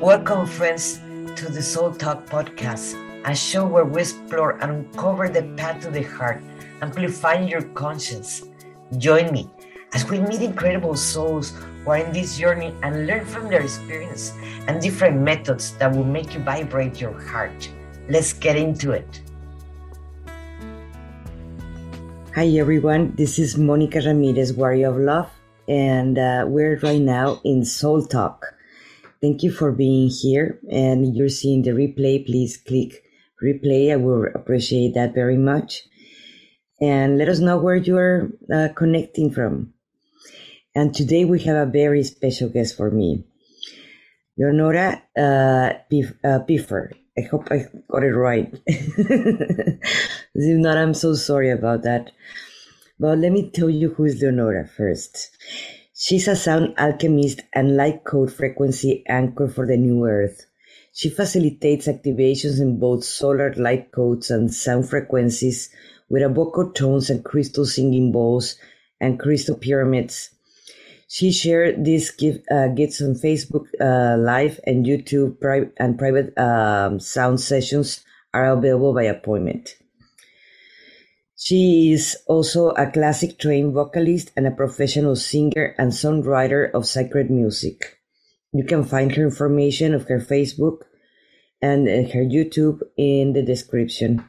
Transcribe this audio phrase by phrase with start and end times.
[0.00, 1.00] Welcome, friends,
[1.34, 2.94] to the Soul Talk podcast,
[3.26, 6.40] a show where we explore and uncover the path to the heart,
[6.80, 8.46] amplifying your conscience.
[8.98, 9.50] Join me
[9.94, 11.50] as we meet incredible souls
[11.82, 14.30] who are in this journey and learn from their experience
[14.68, 17.68] and different methods that will make you vibrate your heart.
[18.08, 19.20] Let's get into it.
[22.36, 23.16] Hi, everyone.
[23.16, 25.30] This is Monica Ramirez, Warrior of Love,
[25.66, 28.54] and uh, we're right now in Soul Talk
[29.20, 30.60] Thank you for being here.
[30.70, 32.24] And you're seeing the replay.
[32.24, 33.02] Please click
[33.42, 33.92] replay.
[33.92, 35.82] I will appreciate that very much.
[36.80, 39.74] And let us know where you are uh, connecting from.
[40.74, 43.24] And today we have a very special guest for me,
[44.38, 46.92] Leonora uh, Pif- uh, Piffer.
[47.18, 48.54] I hope I got it right.
[48.66, 49.80] if
[50.34, 52.12] not, I'm so sorry about that.
[53.00, 55.30] But let me tell you who is Leonora first.
[56.00, 60.46] She's a sound alchemist and light code frequency anchor for the new earth.
[60.92, 65.70] She facilitates activations in both solar light codes and sound frequencies
[66.08, 68.54] with a vocal tones and crystal singing bowls
[69.00, 70.30] and crystal pyramids.
[71.08, 76.32] She shared these give, uh, gifts on Facebook uh, Live and YouTube pri- and private
[76.38, 79.74] um, sound sessions are available by appointment.
[81.40, 87.30] She is also a classic trained vocalist and a professional singer and songwriter of sacred
[87.30, 87.96] music.
[88.52, 90.82] You can find her information of her Facebook
[91.62, 94.24] and her YouTube in the description.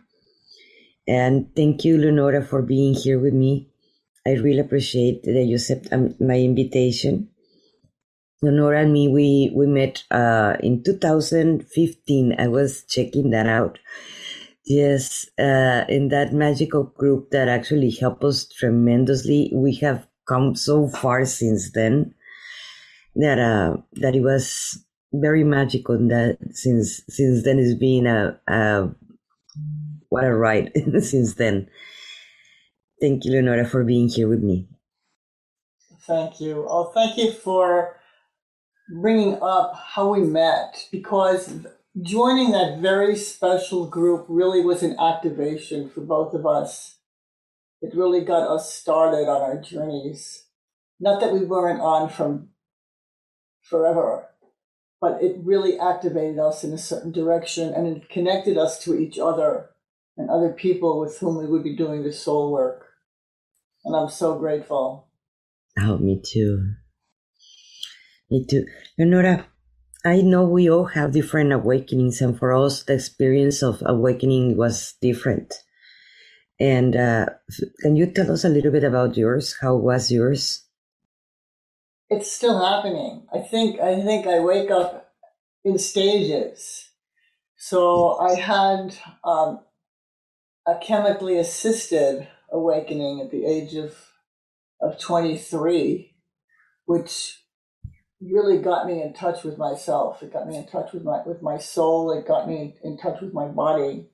[1.07, 3.71] And thank you, Leonora, for being here with me.
[4.27, 7.29] I really appreciate that you accept um, my invitation.
[8.43, 12.35] Leonora and me, we, we met uh, in 2015.
[12.37, 13.79] I was checking that out
[14.69, 19.51] Yes, uh, in that magical group that actually helped us tremendously.
[19.51, 22.13] We have come so far since then
[23.15, 24.77] that uh, that it was
[25.11, 25.95] very magical.
[25.95, 28.93] And That since since then it's been a, a
[30.09, 31.67] what a ride since then.
[33.01, 34.67] Thank you, Leonora, for being here with me.
[36.05, 36.67] Thank you.
[36.69, 37.95] Oh, thank you for
[39.01, 41.65] bringing up how we met because
[42.03, 46.97] joining that very special group really was an activation for both of us.
[47.81, 50.45] It really got us started on our journeys.
[50.99, 52.49] Not that we weren't on from
[53.61, 54.27] forever,
[54.99, 59.17] but it really activated us in a certain direction and it connected us to each
[59.17, 59.69] other
[60.17, 62.85] and other people with whom we would be doing the soul work.
[63.85, 65.07] And I'm so grateful.
[65.79, 66.73] Oh, me too.
[68.29, 68.65] Me too.
[68.97, 69.47] Leonora,
[70.09, 74.95] I know we all have different awakenings, and for us, the experience of awakening was
[75.01, 75.53] different.
[76.59, 77.27] And uh,
[77.81, 79.55] can you tell us a little bit about yours?
[79.61, 80.65] How was yours?
[82.09, 83.27] It's still happening.
[83.31, 83.79] I think.
[83.79, 85.11] I think I wake up
[85.63, 86.89] in stages.
[87.57, 89.59] So I had um,
[90.67, 93.95] a chemically assisted awakening at the age of
[94.81, 96.15] of 23,
[96.85, 97.38] which
[98.21, 100.21] really got me in touch with myself.
[100.21, 102.11] It got me in touch with my with my soul.
[102.11, 104.09] It got me in, touch with my body.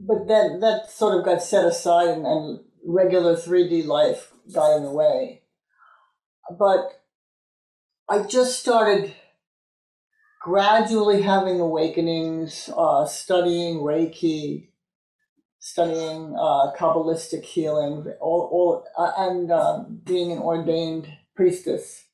[0.00, 4.76] But then that sort of got set aside, and, and regular three D life got
[4.76, 5.42] in the way.
[6.56, 7.02] But
[8.08, 9.14] I just started
[10.40, 14.68] gradually having awakenings, uh, studying Reiki,
[15.58, 22.04] studying uh, Kabbalistic healing, all, all, uh, and um, being an ordained priestess.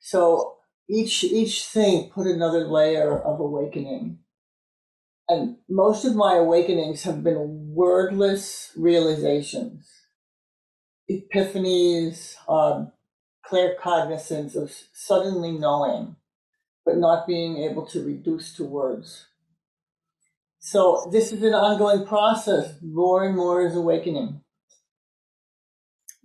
[0.00, 0.56] So
[0.88, 4.18] each each thing put another layer of awakening.
[5.28, 9.90] And most of my awakenings have been wordless realizations,
[11.10, 12.92] epiphanies, um,
[13.50, 16.16] claircognizance of suddenly knowing,
[16.84, 19.26] but not being able to reduce to words.
[20.60, 22.74] So this is an ongoing process.
[22.82, 24.42] More and more is awakening.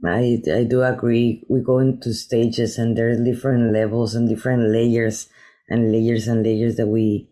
[0.06, 1.44] I, I do agree.
[1.48, 5.30] We go into stages and there are different levels and different layers
[5.70, 7.30] and layers and layers that we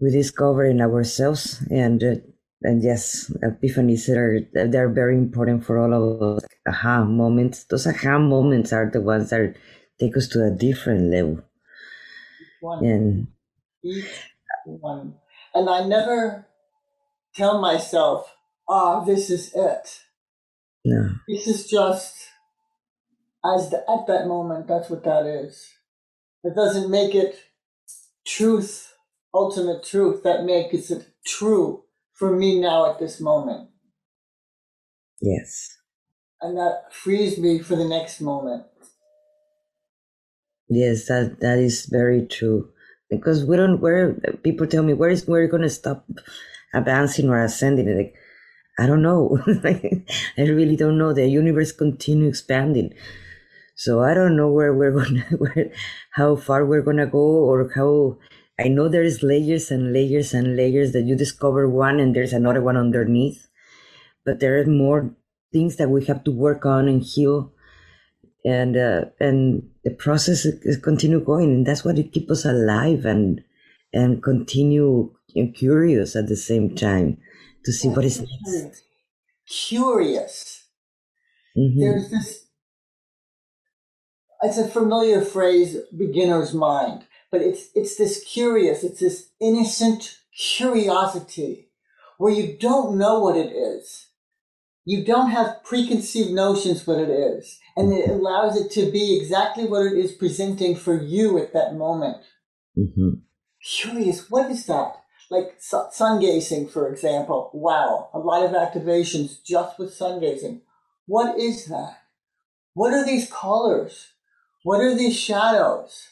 [0.00, 2.14] we discover in ourselves and uh,
[2.62, 6.46] and yes, epiphanies are they're very important for all of us.
[6.66, 7.64] Aha moments.
[7.64, 9.56] Those aha moments are the ones that
[9.98, 11.42] take us to a different level.
[12.60, 12.84] One.
[12.84, 13.26] And
[14.64, 15.14] one.
[15.54, 16.46] And I never
[17.34, 18.32] tell myself,
[18.68, 20.05] ah, oh, this is it
[20.86, 21.10] no.
[21.28, 22.14] This is just
[23.44, 25.68] as the, at that moment, that's what that is.
[26.44, 27.36] It doesn't make it
[28.26, 28.92] truth,
[29.34, 30.22] ultimate truth.
[30.22, 33.70] That makes it true for me now at this moment.
[35.20, 35.76] Yes.
[36.40, 38.64] And that frees me for the next moment.
[40.68, 42.70] Yes, that that is very true.
[43.08, 46.06] Because we don't where people tell me where is we're gonna stop
[46.74, 47.96] advancing or ascending.
[47.96, 48.14] Like
[48.78, 49.38] I don't know.
[49.64, 51.12] I really don't know.
[51.12, 52.92] The universe continue expanding.
[53.74, 55.70] So I don't know where we're gonna
[56.12, 58.18] how far we're gonna go or how
[58.58, 62.32] I know there is layers and layers and layers that you discover one and there's
[62.32, 63.48] another one underneath.
[64.24, 65.14] But there are more
[65.52, 67.52] things that we have to work on and heal
[68.44, 73.04] and uh, and the process is continue going and that's what it keeps us alive
[73.04, 73.42] and
[73.92, 75.12] and continue
[75.54, 77.18] curious at the same time
[77.66, 78.84] to see what is next
[79.48, 80.64] curious
[81.56, 81.80] mm-hmm.
[81.80, 82.46] there's this
[84.42, 91.68] it's a familiar phrase beginner's mind but it's it's this curious it's this innocent curiosity
[92.18, 94.06] where you don't know what it is
[94.84, 99.66] you don't have preconceived notions what it is and it allows it to be exactly
[99.66, 102.22] what it is presenting for you at that moment.
[102.76, 103.20] Mm-hmm.
[103.62, 104.96] Curious, what is that?
[105.30, 107.50] Like sun gazing, for example.
[107.52, 110.62] Wow, a lot of activations just with sun gazing.
[111.06, 111.98] What is that?
[112.74, 114.12] What are these colors?
[114.62, 116.08] What are these shadows?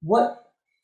[0.00, 0.42] What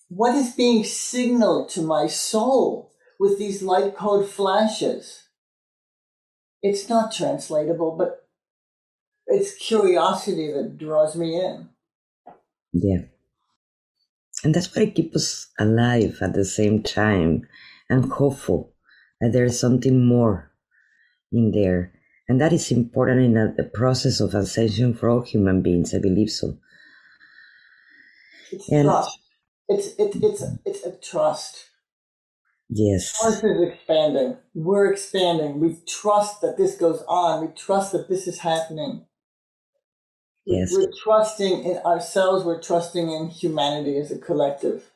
[0.08, 5.28] what is being signaled to my soul with these light code flashes?
[6.62, 8.28] It's not translatable, but
[9.26, 11.68] it's curiosity that draws me in.
[12.72, 13.02] Yeah.
[14.44, 17.46] And that's why it keeps us alive at the same time
[17.88, 18.74] and hopeful
[19.20, 20.50] that there's something more
[21.30, 21.92] in there.
[22.28, 25.94] And that is important in a, the process of ascension for all human beings.
[25.94, 26.58] I believe so.
[28.50, 29.18] It's and trust.
[29.68, 31.70] It's, it, it's, it's a trust.
[32.68, 33.18] Yes.
[33.20, 34.38] Trust is expanding.
[34.54, 35.60] We're expanding.
[35.60, 37.46] We trust that this goes on.
[37.46, 39.06] We trust that this is happening.
[40.44, 40.72] Yes.
[40.72, 44.90] We're trusting in ourselves, we're trusting in humanity as a collective.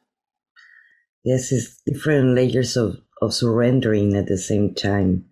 [1.25, 5.27] Yes, it's different layers of, of surrendering at the same time.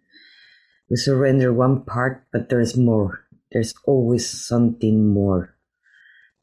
[0.91, 3.25] We surrender one part, but there's more.
[3.53, 5.57] There's always something more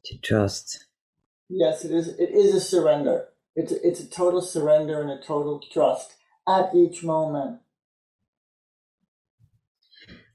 [0.06, 0.86] to trust.
[1.48, 2.08] Yes, it is.
[2.08, 3.28] It is a surrender.
[3.54, 6.14] It's a, it's a total surrender and a total trust
[6.48, 7.60] at each moment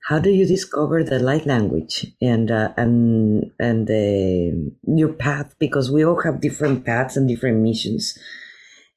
[0.07, 5.53] how do you discover the light language and uh, and and the, your path?
[5.59, 8.17] Because we all have different paths and different missions.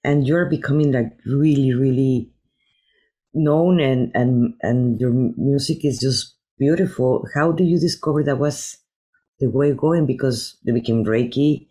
[0.04, 2.30] And you're becoming like really really
[3.34, 7.26] known and and and your music is just beautiful.
[7.34, 8.76] How do you discover that was
[9.40, 10.06] the way going?
[10.06, 11.66] Because you became reiki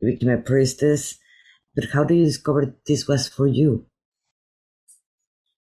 [0.00, 1.18] you became a priestess
[1.74, 3.86] but how do you discover this was for you?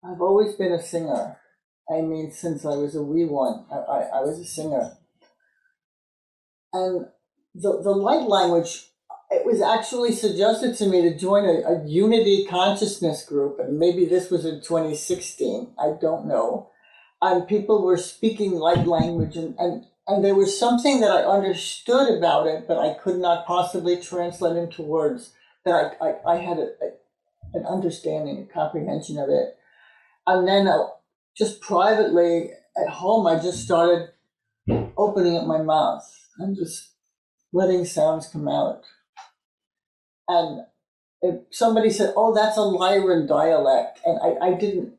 [0.04, 1.38] I've always been a singer
[1.92, 4.98] I mean, since I was a wee one, I, I, I was a singer.
[6.74, 7.08] And
[7.54, 8.86] the, the light language,
[9.30, 13.60] it was actually suggested to me to join a, a unity consciousness group.
[13.60, 15.74] And maybe this was in 2016.
[15.78, 16.70] I don't know.
[17.22, 22.18] And people were speaking light language and, and, and there was something that I understood
[22.18, 25.34] about it, but I could not possibly translate into words.
[25.66, 26.92] That I, I, I had a, a,
[27.54, 29.58] an understanding, a comprehension of it.
[30.26, 30.88] And then uh,
[31.38, 34.10] just privately at home, I just started
[34.98, 36.04] opening up my mouth
[36.38, 36.92] and just
[37.54, 38.84] letting sounds come out.
[40.28, 40.66] And
[41.22, 44.94] if somebody said, "Oh, that's a Lyran dialect," and I, I didn't.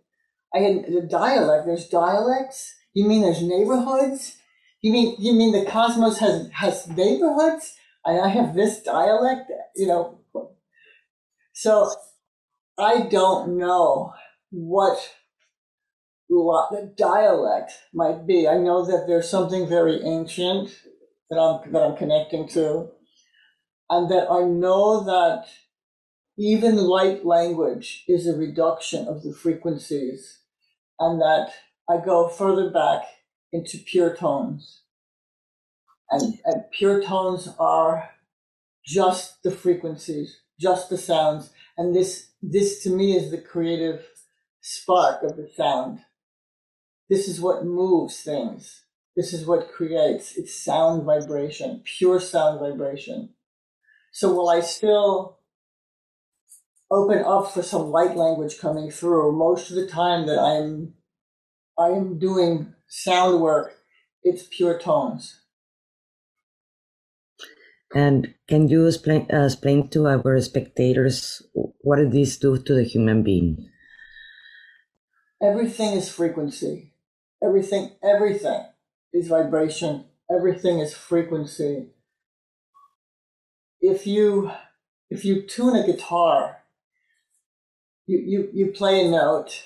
[0.55, 1.67] I had the dialect.
[1.67, 2.75] There's dialects.
[2.93, 4.37] You mean there's neighborhoods?
[4.83, 7.75] You mean you mean the cosmos has has neighborhoods?
[8.05, 9.51] And I have this dialect.
[9.75, 10.19] You know.
[11.55, 11.91] So
[12.79, 14.13] I don't know
[14.51, 14.99] what
[16.33, 18.49] the dialect might be.
[18.49, 20.71] I know that there's something very ancient
[21.31, 22.89] that I'm that I'm connecting to,
[23.91, 25.47] and that I know that
[26.39, 30.41] even light language is a reduction of the frequencies,
[30.99, 31.53] and that
[31.89, 33.03] I go further back
[33.53, 34.83] into pure tones,
[36.11, 38.11] and, and pure tones are
[38.87, 44.07] just the frequencies, just the sounds, and this this to me is the creative
[44.63, 46.01] spark of the sound
[47.13, 48.85] this is what moves things.
[49.15, 50.35] This is what creates.
[50.39, 53.35] It's sound vibration, pure sound vibration.
[54.13, 55.37] So will I still
[56.91, 59.37] open up for some light language coming through?
[59.37, 60.95] Most of the time that I'm
[61.79, 63.75] I am doing sound work,
[64.23, 65.39] it's pure tones.
[67.95, 72.85] And can you explain uh, explain to our spectators what does this do to the
[72.85, 73.69] human being?
[75.43, 76.92] Everything is frequency.
[77.45, 78.65] Everything, everything
[79.13, 80.05] is vibration.
[80.31, 81.89] Everything is frequency.
[83.83, 84.51] if you
[85.11, 86.59] if you tune a guitar,
[88.07, 89.63] you, you, you play a note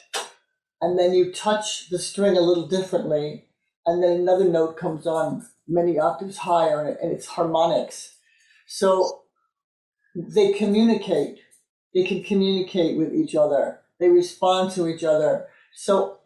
[0.81, 3.45] and then you touch the string a little differently,
[3.87, 8.17] and then another note comes on many octaves higher and, it's harmonics.
[8.67, 9.23] So
[10.17, 11.39] they communicate.
[11.95, 13.81] They can communicate with each other.
[14.01, 15.47] They respond to each other.
[15.75, 16.19] So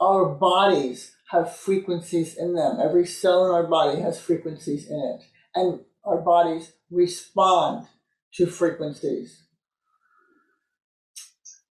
[0.00, 2.78] our bodies have frequencies in them.
[2.80, 5.24] Every cell in our body has frequencies in it.
[5.54, 7.86] And our bodies respond
[8.34, 9.44] to frequencies.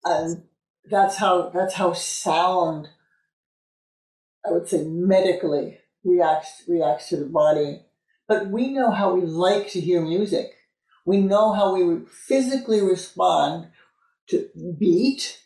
[0.04, 0.45] And
[0.88, 2.88] that's how that's how sound
[4.47, 7.83] I would say medically reacts reacts to the body.
[8.28, 10.52] But we know how we like to hear music.
[11.04, 13.68] We know how we physically respond
[14.28, 15.40] to beat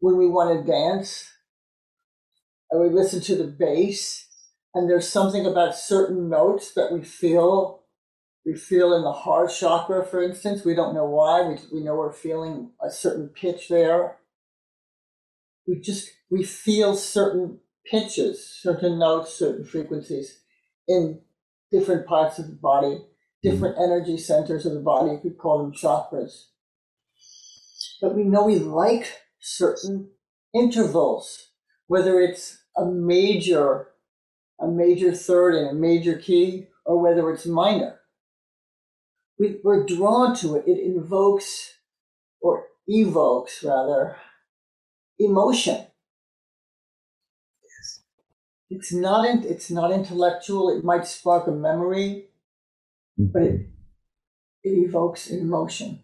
[0.00, 1.30] when we want to dance.
[2.70, 4.26] And we listen to the bass,
[4.74, 7.78] and there's something about certain notes that we feel
[8.48, 10.64] we feel in the heart chakra, for instance.
[10.64, 11.42] We don't know why.
[11.42, 14.16] We, we know we're feeling a certain pitch there.
[15.66, 20.40] We just, we feel certain pitches, certain notes, certain frequencies
[20.86, 21.20] in
[21.70, 23.04] different parts of the body,
[23.42, 23.92] different mm-hmm.
[23.92, 25.10] energy centers of the body.
[25.12, 26.46] You could call them chakras.
[28.00, 30.10] But we know we like certain
[30.54, 31.50] intervals,
[31.86, 33.88] whether it's a major,
[34.60, 37.98] a major third in a major key, or whether it's minor
[39.38, 40.64] we, we're drawn to it.
[40.66, 41.74] It invokes
[42.40, 44.16] or evokes rather
[45.18, 45.86] emotion.
[47.62, 48.02] Yes.
[48.70, 50.76] It's not in, it's not intellectual.
[50.76, 52.26] It might spark a memory,
[53.18, 53.32] mm-hmm.
[53.32, 53.66] but it
[54.64, 56.00] it evokes emotion.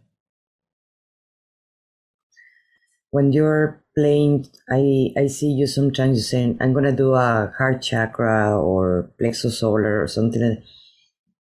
[3.10, 8.58] When you're playing, I I see you sometimes saying, "I'm gonna do a heart chakra
[8.58, 10.62] or plexus solar or something."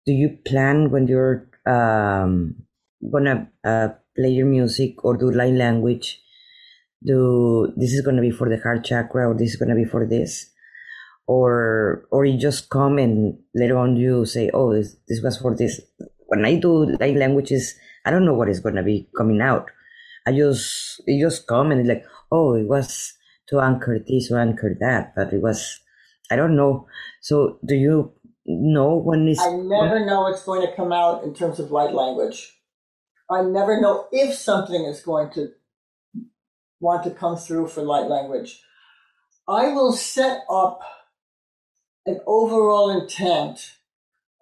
[0.06, 2.56] Do you plan when you're um,
[3.12, 6.22] gonna uh, play your music or do light language?
[7.06, 10.06] Do this is gonna be for the heart chakra or this is gonna be for
[10.06, 10.50] this?
[11.28, 15.56] Or or you just come and later on you say oh this, this was for
[15.56, 15.80] this.
[16.28, 19.70] When i do light languages i don't know what is gonna be coming out.
[20.26, 23.14] I just it just come and it's like oh it was
[23.48, 25.80] to anchor this or anchor that but it was
[26.30, 26.86] i don't know
[27.22, 28.14] so do you
[28.46, 29.28] know when.
[29.40, 32.58] I never know what's going to come out in terms of light language.
[33.30, 35.50] I never know if something is going to
[36.80, 38.62] want to come through for light language.
[39.48, 40.82] I will set up
[42.06, 43.78] an overall intent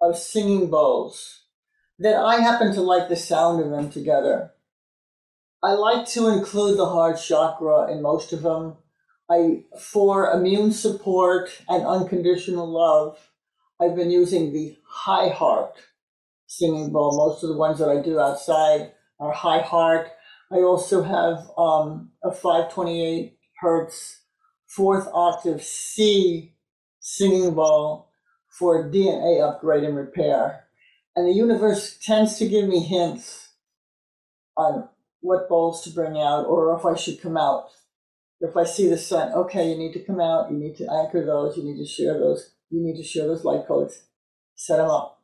[0.00, 1.44] of singing bowls
[1.98, 4.52] that I happen to like the sound of them together.
[5.64, 8.76] I like to include the heart chakra in most of them.
[9.30, 13.16] I, for immune support and unconditional love,
[13.80, 15.74] I've been using the high heart
[16.48, 17.16] singing bowl.
[17.16, 20.08] Most of the ones that I do outside are high heart.
[20.50, 24.20] I also have um, a 528 hertz
[24.66, 26.54] fourth octave C
[26.98, 28.10] singing bowl
[28.50, 30.64] for DNA upgrade and repair.
[31.14, 33.50] And the universe tends to give me hints
[34.56, 34.88] on
[35.22, 37.70] what bowls to bring out or if I should come out.
[38.40, 41.24] If I see the sun, okay, you need to come out, you need to anchor
[41.24, 44.02] those, you need to share those you need to share those light codes,
[44.56, 45.20] set them up.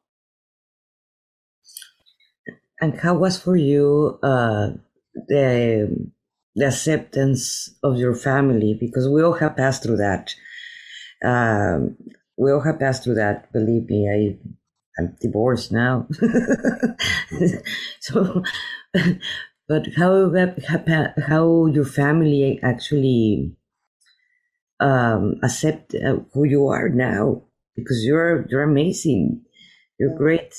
[2.81, 4.71] And how was for you uh,
[5.27, 6.11] the
[6.55, 8.77] the acceptance of your family?
[8.79, 10.35] Because we all have passed through that.
[11.25, 11.97] Um,
[12.37, 13.53] we all have passed through that.
[13.53, 14.39] Believe me, I
[15.01, 16.07] I'm divorced now.
[18.01, 18.43] so,
[19.69, 20.33] but how
[21.29, 23.55] how your family actually
[24.81, 27.43] um, accept uh, who you are now
[27.77, 29.43] because you're you're amazing,
[29.99, 30.55] you're great.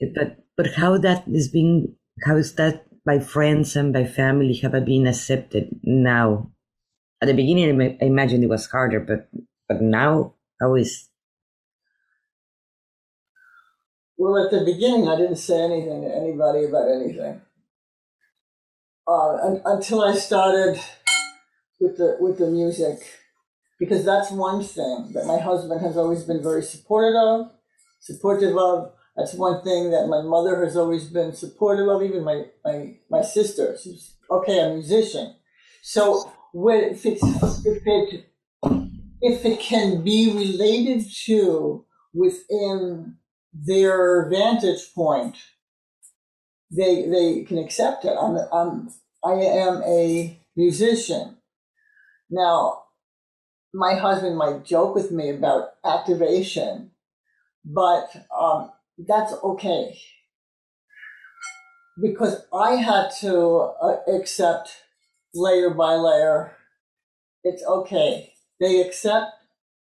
[0.00, 4.74] But but how that is being how is that by friends and by family have
[4.74, 6.52] I been accepted now?
[7.22, 9.28] At the beginning, I imagine it was harder, but
[9.68, 11.08] but now how is?
[14.18, 17.40] Well, at the beginning, I didn't say anything to anybody about anything
[19.10, 20.80] uh, until I started
[21.80, 23.00] with the with the music
[23.80, 27.50] because that's one thing that my husband has always been very supportive of,
[27.98, 28.92] supportive of.
[29.16, 33.22] That's one thing that my mother has always been supportive of, even my, my, my
[33.22, 33.76] sister.
[33.82, 35.34] She's, okay, a musician.
[35.82, 37.22] So when, if, it's,
[37.66, 38.26] if, it,
[39.22, 43.16] if it can be related to within
[43.52, 45.36] their vantage point,
[46.70, 48.16] they, they can accept it.
[48.20, 48.90] I'm, I'm,
[49.24, 51.36] I am a musician.
[52.30, 52.84] Now,
[53.74, 56.92] my husband might joke with me about activation,
[57.64, 59.98] but um, that's okay.
[62.00, 63.36] because I had to
[63.82, 64.70] uh, accept
[65.34, 66.56] layer by layer.
[67.44, 68.32] It's okay.
[68.60, 69.32] They accept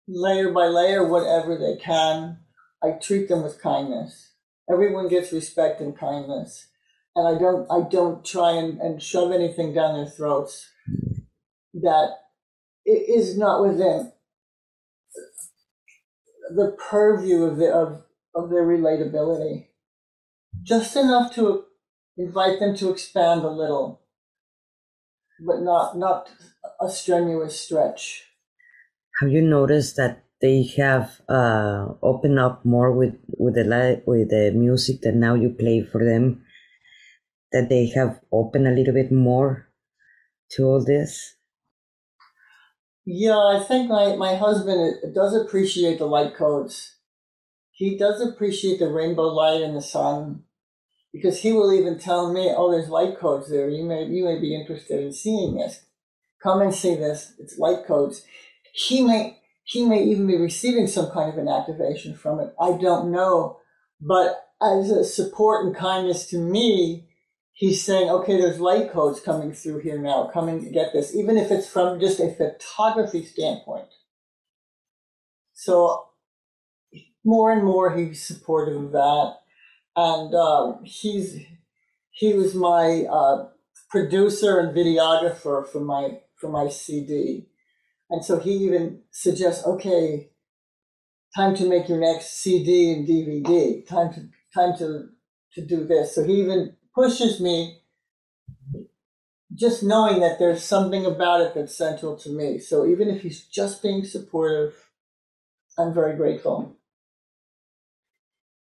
[0.08, 2.38] layer by layer whatever they can.
[2.82, 4.30] I treat them with kindness.
[4.70, 6.68] Everyone gets respect and kindness.
[7.14, 10.68] And I don't I don't try and, and shove anything down their throats
[11.74, 12.08] that
[12.84, 14.12] is not within
[16.54, 18.02] the purview of the of,
[18.34, 19.68] of their relatability.
[20.62, 21.64] Just enough to
[22.16, 24.02] invite them to expand a little,
[25.46, 26.30] but not not
[26.80, 28.24] a strenuous stretch.
[29.20, 34.50] Have you noticed that they have uh, opened up more with with the with the
[34.52, 36.44] music that now you play for them?
[37.52, 39.68] That they have opened a little bit more
[40.52, 41.36] to all this.
[43.04, 46.96] Yeah, I think my, my husband uh, does appreciate the light codes.
[47.72, 50.44] He does appreciate the rainbow light and the sun
[51.12, 53.68] because he will even tell me, "Oh, there's light codes there.
[53.68, 55.84] You may you may be interested in seeing this.
[56.42, 57.34] Come and see this.
[57.38, 58.24] It's light codes."
[58.72, 62.54] He may he may even be receiving some kind of an activation from it.
[62.60, 63.58] I don't know,
[64.00, 67.08] but as a support and kindness to me,
[67.62, 70.30] he's saying, "Okay, there's light codes coming through here now.
[70.32, 73.88] Come and get this, even if it's from just a photography standpoint."
[75.54, 76.06] So
[77.24, 79.36] more and more he's supportive of that
[79.96, 81.40] and uh, he's
[82.10, 83.48] he was my uh,
[83.90, 87.46] producer and videographer for my for my CD,
[88.10, 90.30] and so he even suggests, okay,
[91.36, 93.86] time to make your next CD and DVD.
[93.86, 95.08] Time to time to
[95.54, 96.14] to do this.
[96.14, 97.78] So he even pushes me.
[99.54, 102.58] Just knowing that there's something about it that's central to me.
[102.58, 104.74] So even if he's just being supportive,
[105.78, 106.76] I'm very grateful.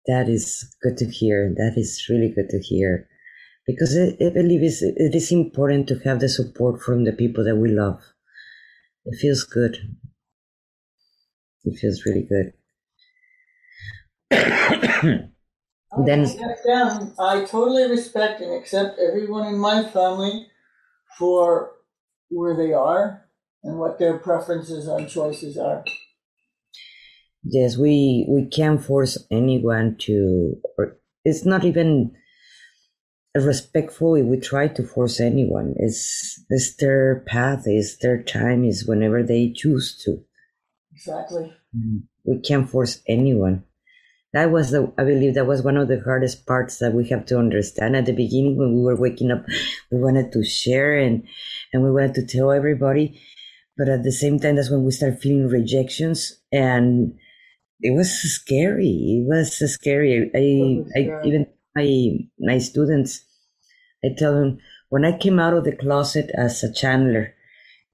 [0.06, 1.54] That is good to hear.
[1.56, 3.08] That is really good to hear.
[3.66, 7.70] Because I, believe it is important to have the support from the people that we
[7.70, 8.00] love.
[9.04, 9.76] It feels good.
[11.64, 12.52] It feels really good.
[16.06, 16.26] then
[16.66, 17.12] down.
[17.18, 20.46] I totally respect and accept everyone in my family
[21.18, 21.72] for
[22.28, 23.26] where they are
[23.64, 25.84] and what their preferences and choices are
[27.44, 32.12] yes we we can't force anyone to or it's not even
[33.34, 38.86] respectful if we try to force anyone it's it's their path it's their time is
[38.86, 40.22] whenever they choose to
[40.92, 42.02] exactly mm.
[42.24, 43.64] we can't force anyone
[44.32, 47.24] that was the i believe that was one of the hardest parts that we have
[47.26, 49.44] to understand at the beginning when we were waking up
[49.90, 51.26] we wanted to share and
[51.72, 53.20] and we wanted to tell everybody
[53.76, 57.12] but at the same time that's when we start feeling rejections and
[57.82, 59.22] it was scary.
[59.22, 60.30] It was scary.
[60.34, 63.24] I, I even my my students,
[64.04, 67.32] I tell them when I came out of the closet as a channeler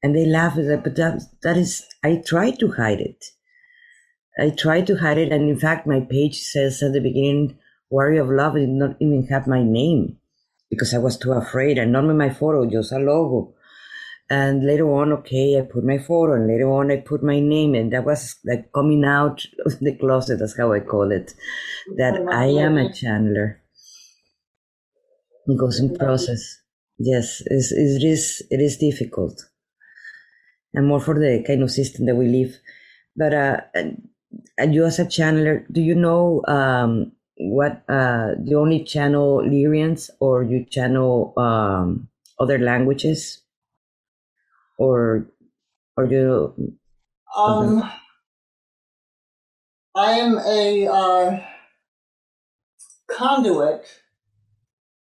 [0.03, 0.85] and they laugh at that.
[0.85, 3.25] But that that is, I tried to hide it.
[4.39, 7.59] I tried to hide it, and in fact, my page says at the beginning,
[7.91, 10.19] "Warrior of Love" did not even have my name
[10.69, 13.55] because I was too afraid, and not with my photo, just a logo.
[14.29, 17.75] And later on, okay, I put my photo, and later on, I put my name,
[17.75, 20.39] and that was like coming out of the closet.
[20.39, 21.33] That's how I call it.
[21.97, 23.57] That I am a channeler.
[25.47, 26.43] It goes in process.
[26.99, 28.43] Yes, it's, it is.
[28.51, 29.41] It is difficult,
[30.75, 32.59] and more for the kind of system that we live.
[33.15, 33.61] But uh,
[34.59, 40.11] and you as a channeler, do you know um, what uh, you only channel Lyrians
[40.21, 43.43] or you channel um, other languages?
[44.79, 45.29] or
[45.97, 46.55] or you
[47.37, 47.83] um
[49.95, 51.41] i am a uh,
[53.09, 53.87] conduit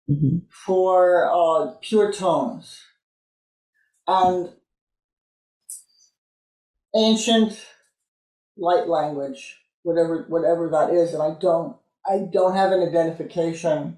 [0.09, 0.37] mm-hmm.
[0.65, 2.81] for uh, pure tones
[4.07, 4.49] and
[6.95, 7.65] ancient
[8.57, 11.75] light language whatever whatever that is and i don't
[12.07, 13.97] i don't have an identification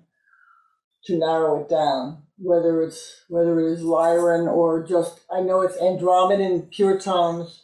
[1.03, 5.77] to narrow it down whether it's whether it is Lyran or just I know it's
[5.77, 7.63] Andromedan pure tones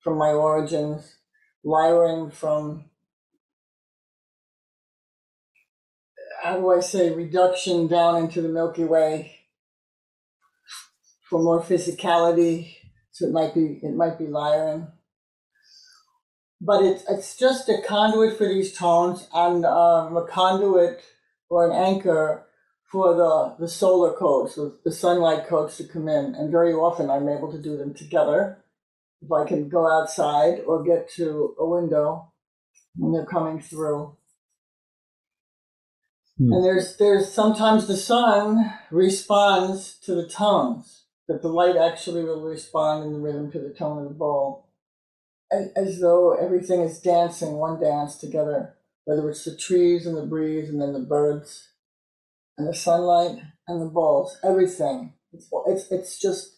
[0.00, 1.16] from my origins,
[1.64, 2.84] Lyran from
[6.42, 9.36] how do I say reduction down into the Milky Way
[11.28, 12.74] for more physicality.
[13.10, 14.92] So it might be it might be Lyran.
[16.60, 21.02] But it's it's just a conduit for these tones and um, a conduit
[21.48, 22.46] or an anchor
[22.90, 26.34] for the, the solar codes, the, the sunlight codes to come in.
[26.34, 28.64] And very often I'm able to do them together.
[29.20, 32.32] If I can go outside or get to a window
[32.96, 34.16] when they're coming through.
[36.38, 36.52] Hmm.
[36.52, 42.42] And there's there's sometimes the sun responds to the tones that the light actually will
[42.42, 44.67] respond in the rhythm to the tone of the bowl,
[45.50, 50.26] as, as though everything is dancing one dance together, whether it's the trees and the
[50.26, 51.72] breeze and then the birds
[52.56, 55.14] and the sunlight and the balls, everything.
[55.32, 56.56] It's it's it's just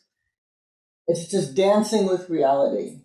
[1.06, 3.02] it's just dancing with reality.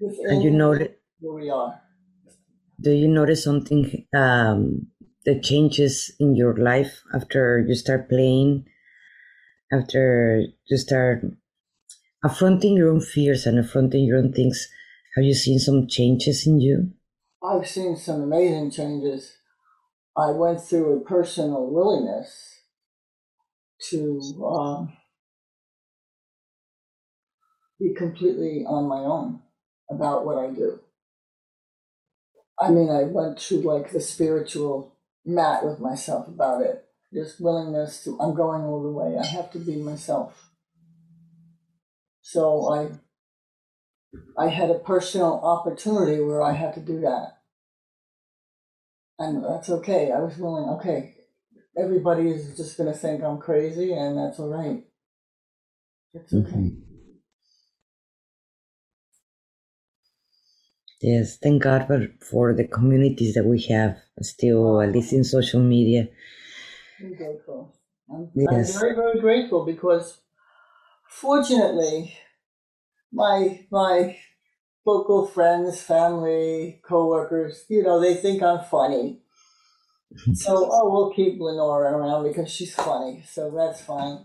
[0.00, 0.88] And you notice
[1.20, 1.80] where we are.
[2.80, 4.86] Do you notice something um,
[5.24, 8.66] that changes in your life after you start playing?
[9.72, 11.24] After you start
[12.24, 14.68] affronting your own fears and affronting your own things,
[15.14, 16.92] have you seen some changes in you?
[17.42, 19.36] I've seen some amazing changes.
[20.16, 22.62] I went through a personal willingness
[23.90, 24.92] to um,
[27.78, 29.40] be completely on my own
[29.90, 30.80] about what I do.
[32.60, 36.84] I mean, I went to like the spiritual mat with myself about it.
[37.14, 39.16] Just willingness to, I'm going all the way.
[39.16, 40.47] I have to be myself.
[42.30, 47.38] So I, I had a personal opportunity where I had to do that.
[49.18, 50.12] And that's okay.
[50.12, 51.14] I was willing, okay,
[51.74, 54.84] everybody is just going to think I'm crazy, and that's all right.
[56.12, 56.50] It's okay.
[56.50, 56.68] Mm-hmm.
[61.00, 65.62] Yes, thank God for, for the communities that we have still, at least in social
[65.62, 66.08] media.
[67.00, 67.74] I'm grateful.
[68.12, 68.74] I'm, yes.
[68.74, 70.20] I'm very, very grateful because
[71.08, 72.16] fortunately,
[73.12, 74.16] my my
[74.86, 79.20] local friends, family, coworkers, you know, they think I'm funny.
[80.32, 84.24] so, oh, we'll keep Lenora around because she's funny, so that's fine.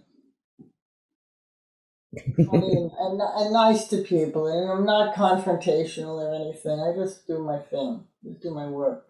[2.46, 6.80] funny and, and, and, nice to people, and I'm not confrontational or anything.
[6.80, 9.06] I just do my thing, just do my work.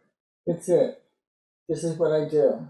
[0.48, 1.02] That's it.
[1.70, 2.68] This is what I do.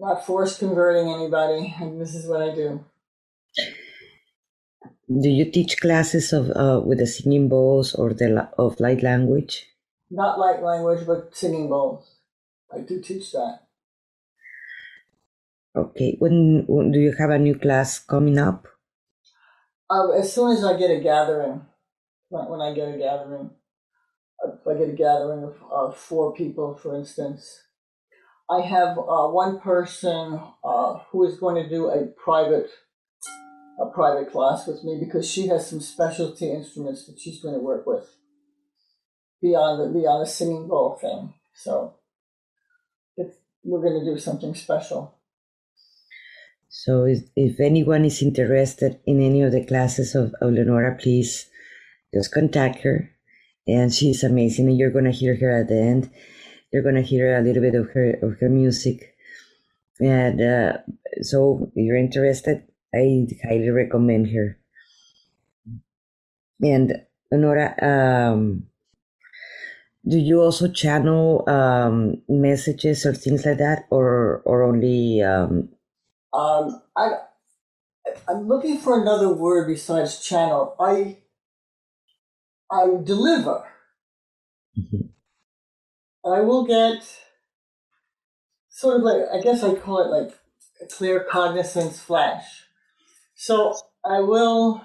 [0.00, 2.84] Not force converting anybody, and this is what I do.
[5.08, 9.66] Do you teach classes of uh, with the singing bowls or the of light language?
[10.10, 12.16] Not light language, but singing bowls.
[12.72, 13.60] I do teach that.
[15.74, 16.16] Okay.
[16.18, 18.66] When, when do you have a new class coming up?
[19.90, 21.62] Uh, as soon as I get a gathering,
[22.28, 23.50] when I get a gathering,
[24.44, 27.62] if I get a gathering of uh, four people, for instance,
[28.50, 32.70] I have uh, one person uh, who is going to do a private
[33.80, 37.60] a private class with me because she has some specialty instruments that she's going to
[37.60, 38.08] work with
[39.40, 41.34] beyond the beyond the singing bowl thing.
[41.54, 41.94] So
[43.64, 45.14] we're going to do something special.
[46.68, 51.48] So if, if anyone is interested in any of the classes of, of please
[52.14, 53.10] just contact her.
[53.66, 54.68] And she's amazing.
[54.68, 56.10] And you're going to hear her at the end.
[56.72, 59.14] You're going to hear a little bit of her of her music.
[60.00, 60.78] And uh,
[61.22, 64.58] so if you're interested, I highly recommend her.
[66.60, 66.92] And
[67.30, 68.64] Lenora, um,
[70.06, 75.22] do you also channel um, messages or things like that, or or only?
[75.22, 75.70] Um...
[76.32, 77.08] Um, I
[78.28, 80.76] I'm looking for another word besides channel.
[80.78, 81.18] I
[82.70, 83.64] I deliver.
[84.78, 85.07] Mm-hmm.
[86.32, 87.02] I will get
[88.68, 90.34] sort of like I guess I call it like
[90.80, 92.64] a claircognizance flash.
[93.34, 94.82] So I will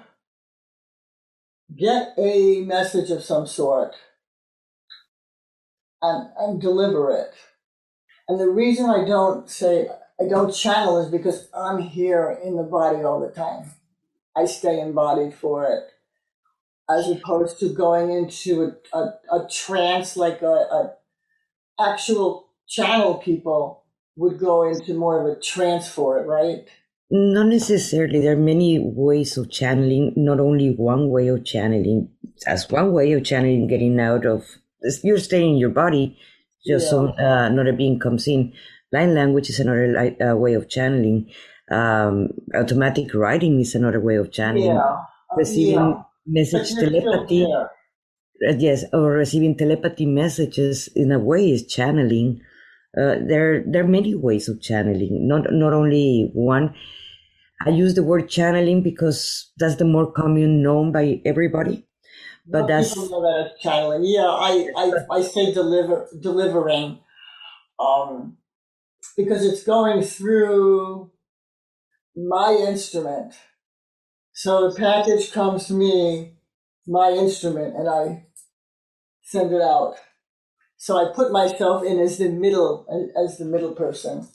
[1.76, 3.96] get a message of some sort
[6.02, 7.34] and, and deliver it.
[8.28, 9.88] And the reason I don't say,
[10.20, 13.70] I don't channel is because I'm here in the body all the time.
[14.36, 15.90] I stay embodied for it.
[16.88, 20.94] As opposed to going into a, a, a trance like a, a
[21.78, 23.84] actual channel people
[24.16, 26.66] would go into more of a trance for it, right?
[27.10, 28.20] Not necessarily.
[28.20, 32.08] There are many ways of channeling, not only one way of channeling.
[32.46, 34.44] As one way of channeling, getting out of
[35.02, 36.18] you're staying in your body,
[36.66, 36.90] just yeah.
[36.90, 38.52] so uh, another being comes in.
[38.92, 41.30] Light language is another light, uh, way of channeling.
[41.70, 44.74] Um, automatic writing is another way of channeling.
[44.74, 44.78] Yeah.
[44.78, 44.96] Uh,
[45.36, 46.02] receiving yeah.
[46.26, 47.46] message telepathy.
[48.46, 52.40] Uh, yes, or receiving telepathy messages in a way is channeling.
[52.96, 56.74] Uh, there, there are many ways of channeling, not not only one.
[57.66, 61.86] I use the word channeling because that's the more common known by everybody
[62.46, 64.04] but that's people know that channeling.
[64.04, 67.00] Yeah, I, I, I say deliver delivering,
[67.78, 68.36] um,
[69.16, 71.10] because it's going through
[72.16, 73.34] my instrument.
[74.34, 76.34] So the package comes to me,
[76.86, 78.26] my instrument, and I
[79.22, 79.96] send it out.
[80.76, 84.28] So I put myself in as the middle, as the middle person.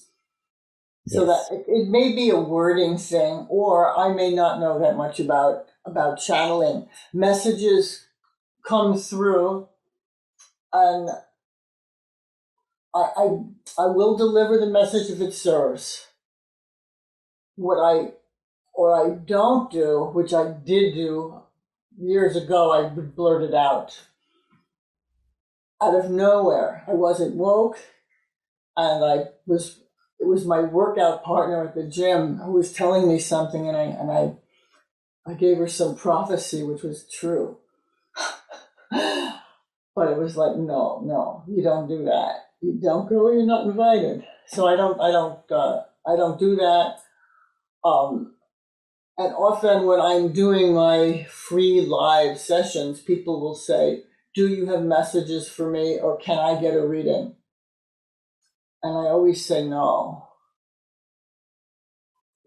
[1.08, 4.98] So that it, it may be a wording thing, or I may not know that
[4.98, 6.88] much about about channeling.
[7.14, 8.06] Messages
[8.64, 9.70] come through,
[10.72, 11.10] and
[12.94, 13.24] I, I
[13.78, 16.08] I will deliver the message if it serves.
[17.56, 18.14] What I
[18.74, 21.42] or I don't do, which I did do
[22.00, 24.00] years ago, I blurted out
[25.82, 26.84] out of nowhere.
[26.88, 27.78] I wasn't woke,
[28.76, 29.80] and I was.
[30.20, 33.84] It was my workout partner at the gym who was telling me something, and I
[33.84, 34.34] and I,
[35.26, 37.58] I gave her some prophecy, which was true.
[38.92, 42.48] but it was like, no, no, you don't do that.
[42.62, 43.32] You don't go.
[43.32, 44.26] You're not invited.
[44.48, 45.00] So I don't.
[45.00, 45.40] I don't.
[45.50, 46.98] Uh, I don't do that.
[47.86, 48.34] Um,
[49.20, 54.04] and often when I'm doing my free live sessions, people will say,
[54.34, 57.36] do you have messages for me or can I get a reading?
[58.82, 60.26] And I always say no.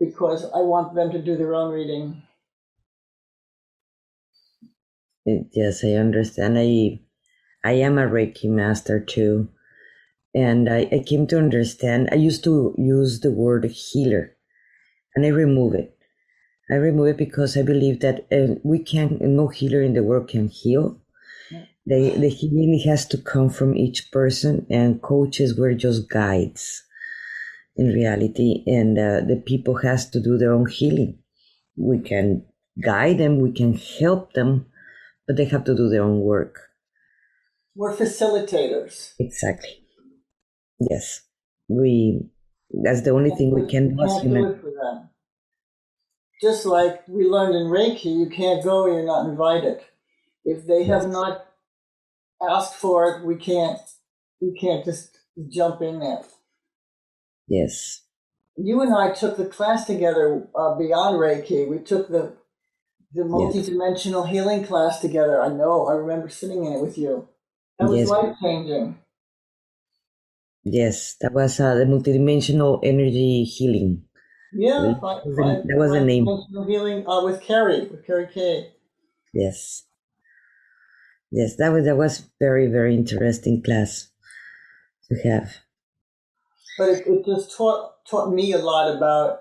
[0.00, 2.22] Because I want them to do their own reading.
[5.26, 6.58] Yes, I understand.
[6.58, 7.00] I
[7.62, 9.50] I am a Reiki master too.
[10.35, 14.35] And I, I came to understand I used to use the word healer
[15.14, 15.98] and I remove it.
[16.72, 20.28] I remove it because I believe that uh, we can no healer in the world
[20.28, 20.98] can heal.
[21.85, 26.82] The, the healing has to come from each person and coaches were just guides
[27.76, 31.18] in reality and uh, the people has to do their own healing.
[31.76, 32.46] We can
[32.82, 34.64] guide them we can help them
[35.26, 36.70] but they have to do their own work.
[37.74, 39.12] We're facilitators.
[39.18, 39.85] Exactly.
[40.80, 41.20] Yes.
[41.68, 42.30] We
[42.82, 44.58] that's the only thing we can do as human.
[46.42, 49.78] Just like we learned in Reiki, you can't go, you're not invited.
[50.44, 51.46] If they have not
[52.48, 53.24] asked for it.
[53.24, 53.78] We can't
[54.40, 56.22] we can't just jump in there.
[57.48, 58.02] Yes.
[58.57, 61.68] You and I took the class together uh, beyond Reiki.
[61.68, 62.35] We took the
[63.14, 64.33] the multidimensional yes.
[64.33, 65.42] healing class together.
[65.42, 65.87] I know.
[65.87, 67.28] I remember sitting in it with you.
[67.78, 68.09] That was yes.
[68.09, 68.98] life changing.
[70.64, 74.05] Yes, that was uh, the multidimensional energy healing.
[74.55, 76.27] Yeah, that was, the, that was the name.
[76.67, 78.73] Healing uh, with Carrie, with Carrie K.
[79.33, 79.85] Yes
[81.33, 84.11] yes, that was that was very very interesting class
[85.09, 85.57] to have.
[86.79, 89.41] But it, it just taught taught me a lot about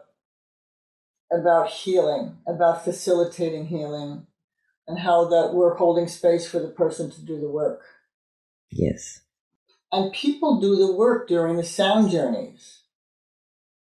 [1.31, 4.25] about healing, about facilitating healing,
[4.87, 7.81] and how that we're holding space for the person to do the work.
[8.71, 9.21] Yes.
[9.93, 12.80] And people do the work during the sound journeys.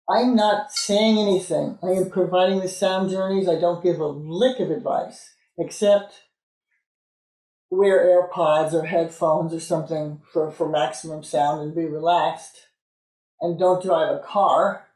[0.09, 1.77] I'm not saying anything.
[1.83, 3.47] I am providing the sound journeys.
[3.47, 6.21] I don't give a lick of advice, except
[7.69, 12.67] wear AirPods or headphones or something for, for maximum sound and be relaxed
[13.39, 14.87] and don't drive a car.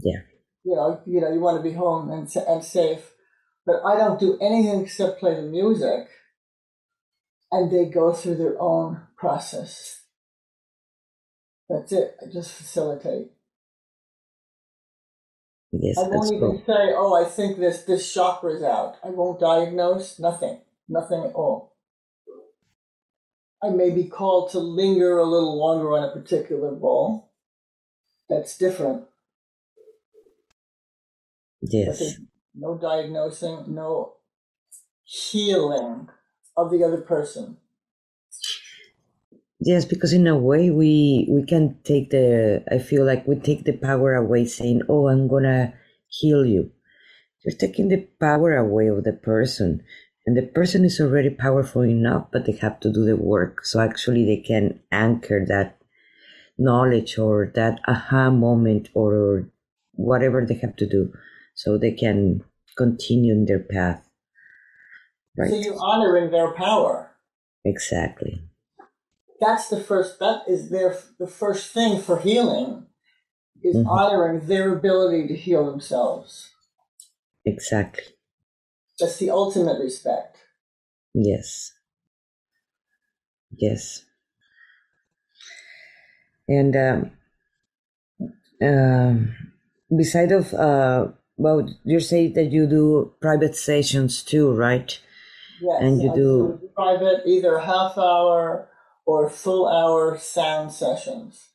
[0.00, 0.22] Yeah.
[0.64, 3.12] You know, you know, you want to be home and, and safe.
[3.64, 6.08] But I don't do anything except play the music
[7.52, 10.02] and they go through their own process.
[11.68, 12.16] That's it.
[12.20, 13.30] I just facilitate.
[15.72, 16.62] Yes, I won't even cool.
[16.66, 21.34] say, "Oh, I think this this chakra is out." I won't diagnose nothing, nothing at
[21.34, 21.76] all.
[23.62, 27.30] I may be called to linger a little longer on a particular ball.
[28.28, 29.06] That's different.
[31.60, 32.18] Yes.
[32.54, 34.14] No diagnosing, no
[35.04, 36.08] healing
[36.56, 37.58] of the other person.
[39.68, 43.64] Yes, because in a way we we can take the I feel like we take
[43.64, 45.74] the power away saying, Oh, I'm gonna
[46.06, 46.72] heal you.
[47.44, 49.82] You're taking the power away of the person
[50.24, 53.66] and the person is already powerful enough but they have to do the work.
[53.66, 55.76] So actually they can anchor that
[56.56, 59.50] knowledge or that aha moment or
[59.92, 61.12] whatever they have to do
[61.54, 62.42] so they can
[62.78, 64.00] continue in their path.
[65.36, 65.50] Right.
[65.50, 67.12] So you honor in their power.
[67.66, 68.47] Exactly
[69.40, 72.86] that's the first that is their the first thing for healing
[73.62, 73.88] is mm-hmm.
[73.88, 76.50] honoring their ability to heal themselves
[77.44, 78.04] exactly
[78.98, 80.38] that's the ultimate respect.
[81.14, 81.72] Yes.
[83.56, 84.04] Yes.
[86.48, 87.10] And um,
[88.62, 89.36] um,
[89.96, 94.98] beside of uh, well, you say that you do private sessions too, right?
[95.60, 96.58] Yes, and you do...
[96.60, 98.68] do private, either half hour
[99.08, 101.48] or full hour sound sessions.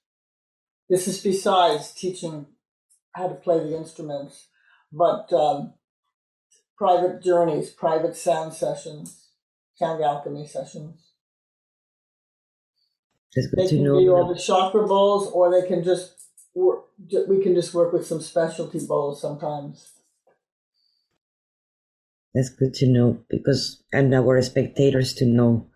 [0.89, 2.47] This is besides teaching
[3.11, 4.47] how to play the instruments,
[4.91, 5.75] but um,
[6.75, 9.29] private journeys, private sound sessions,
[9.75, 11.11] sound alchemy sessions.
[13.35, 16.15] That's They can be all the chakra bowls, or they can just
[16.55, 16.85] work.
[17.29, 19.91] We can just work with some specialty bowls sometimes.
[22.33, 25.67] That's good to know because and our spectators to know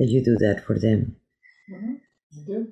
[0.00, 1.16] that you do that for them.
[1.70, 2.62] Mm-hmm.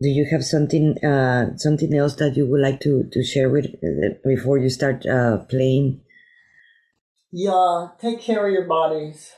[0.00, 3.66] Do you have something uh, something else that you would like to to share with
[3.66, 6.00] uh, before you start uh, playing?
[7.32, 9.32] Yeah, take care of your bodies.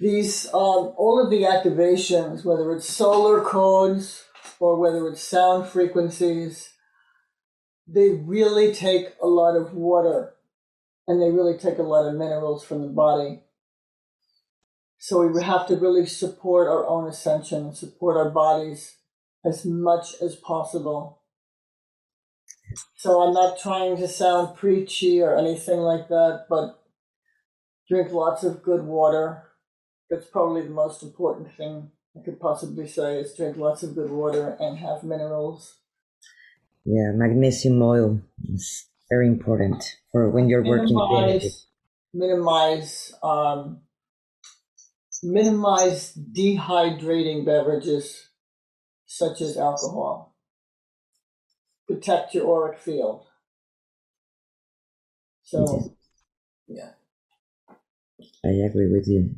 [0.00, 4.24] These, um, all of the activations, whether it's solar codes
[4.60, 6.70] or whether it's sound frequencies,
[7.86, 10.34] they really take a lot of water
[11.08, 13.40] and they really take a lot of minerals from the body.
[14.98, 18.96] So we have to really support our own ascension support our bodies
[19.44, 21.22] as much as possible.
[22.96, 26.78] So I'm not trying to sound preachy or anything like that, but
[27.88, 29.44] drink lots of good water.
[30.10, 34.10] That's probably the most important thing I could possibly say is drink lots of good
[34.10, 35.76] water and have minerals.
[36.84, 40.96] Yeah, magnesium oil is very important for when you're working.
[40.96, 41.50] creatively.
[42.12, 43.80] Minimize, minimize, um,
[45.22, 48.28] minimize dehydrating beverages
[49.06, 50.34] such as alcohol.
[51.86, 53.24] Protect your auric field.
[55.42, 55.94] So,
[56.66, 56.90] yeah.
[58.44, 59.36] I agree with you.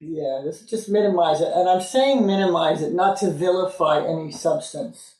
[0.00, 1.52] Yeah, this just minimize it.
[1.54, 5.16] And I'm saying minimize it, not to vilify any substance.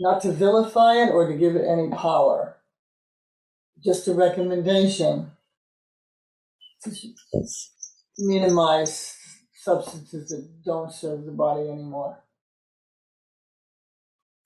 [0.00, 2.56] Not to vilify it or to give it any power.
[3.84, 5.32] Just a recommendation.
[6.84, 6.90] to
[8.18, 9.16] Minimize
[9.54, 12.18] substances that don't serve the body anymore.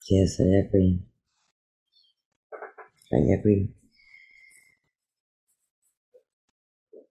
[0.09, 0.99] yes, I agree.
[3.13, 3.69] I agree.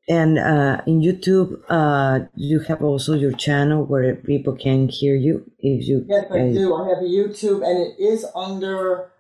[0.09, 5.51] And uh, in YouTube, uh, you have also your channel where people can hear you.
[5.59, 6.75] If you, Yes, I do.
[6.75, 9.11] I have a YouTube and it is under,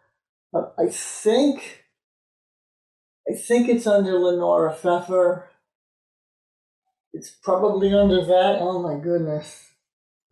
[0.53, 1.85] uh, I think,
[3.29, 5.49] I think it's under Lenora Pfeffer.
[7.14, 8.59] It's probably under that.
[8.61, 9.70] Oh my goodness.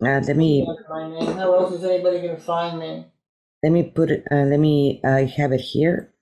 [0.04, 1.36] uh, let me my name.
[1.36, 3.06] How else is anybody going to find me?
[3.62, 4.24] let me put it.
[4.30, 5.00] Uh, let me.
[5.04, 6.12] I have it here,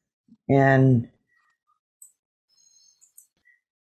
[0.48, 1.08] and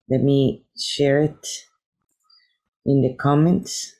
[0.09, 1.47] let me share it
[2.85, 3.93] in the comments.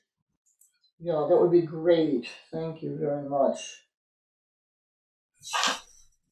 [1.00, 2.28] Yeah, that would be great.
[2.52, 3.84] Thank you very much.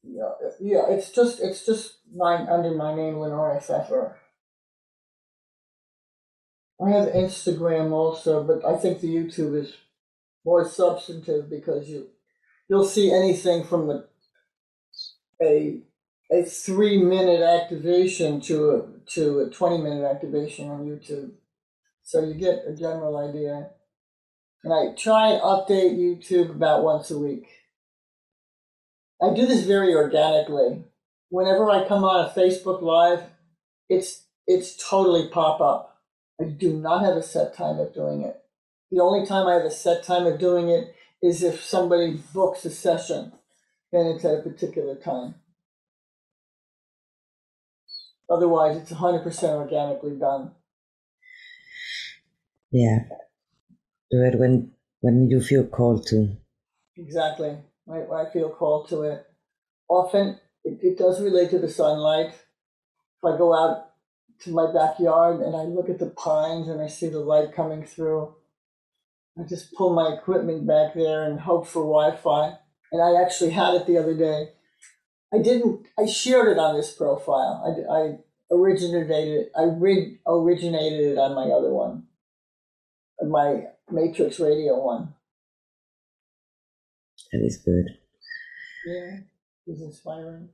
[0.02, 0.88] Yeah, yeah.
[0.88, 4.16] It's just it's just mine under my name, Lenora Pfeffer.
[6.84, 9.74] I have Instagram also, but I think the YouTube is
[10.44, 12.08] more substantive because you
[12.68, 14.08] you'll see anything from the
[15.42, 15.80] a
[16.30, 21.32] a three minute activation to a to a twenty minute activation on YouTube,
[22.02, 23.70] so you get a general idea.
[24.64, 27.46] And I try and update YouTube about once a week.
[29.22, 30.84] I do this very organically.
[31.28, 33.22] Whenever I come on a Facebook Live,
[33.88, 36.02] it's it's totally pop up.
[36.40, 38.36] I do not have a set time of doing it.
[38.90, 42.64] The only time I have a set time of doing it is if somebody books
[42.64, 43.32] a session,
[43.92, 45.36] then it's at a particular time.
[48.28, 50.52] Otherwise, it's 100% organically done.
[52.72, 52.98] Yeah,
[54.10, 56.36] do it when when you feel called to.
[56.96, 57.58] Exactly.
[57.88, 59.24] I, I feel called to it.
[59.88, 62.30] Often it, it does relate to the sunlight.
[62.30, 63.90] If I go out
[64.40, 67.84] to my backyard and I look at the pines and I see the light coming
[67.84, 68.34] through,
[69.38, 72.58] I just pull my equipment back there and hope for Wi Fi.
[72.92, 74.50] And I actually had it the other day.
[75.32, 77.62] I didn't, I shared it on this profile.
[77.64, 78.18] I, I
[78.50, 82.06] originated it, I rig, originated it on my other one,
[83.22, 85.14] my Matrix Radio one.
[87.30, 87.98] That is good.
[88.86, 89.20] Yeah,
[89.66, 90.50] it's inspiring.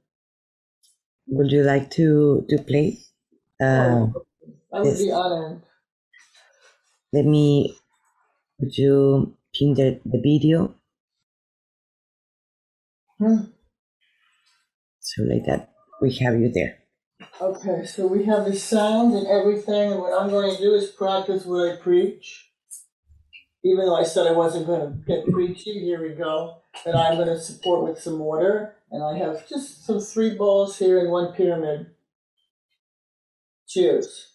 [1.27, 2.99] Would you like to to play?
[3.61, 4.27] Uh, Oh,
[4.73, 5.63] I would be honored.
[7.13, 7.77] let me.
[8.61, 10.75] Would you pin the, the video
[13.19, 13.53] Hmm.
[15.03, 16.79] So like that we have you there.
[17.41, 20.91] Okay, so we have the sound and everything, and what I'm going to do is
[20.91, 22.51] practice what I preach.
[23.65, 26.63] Even though I said I wasn't going to get preachy, here we go.
[26.85, 30.79] And I'm going to support with some water, and I have just some three balls
[30.79, 31.87] here and one pyramid.
[33.69, 34.32] Cheers.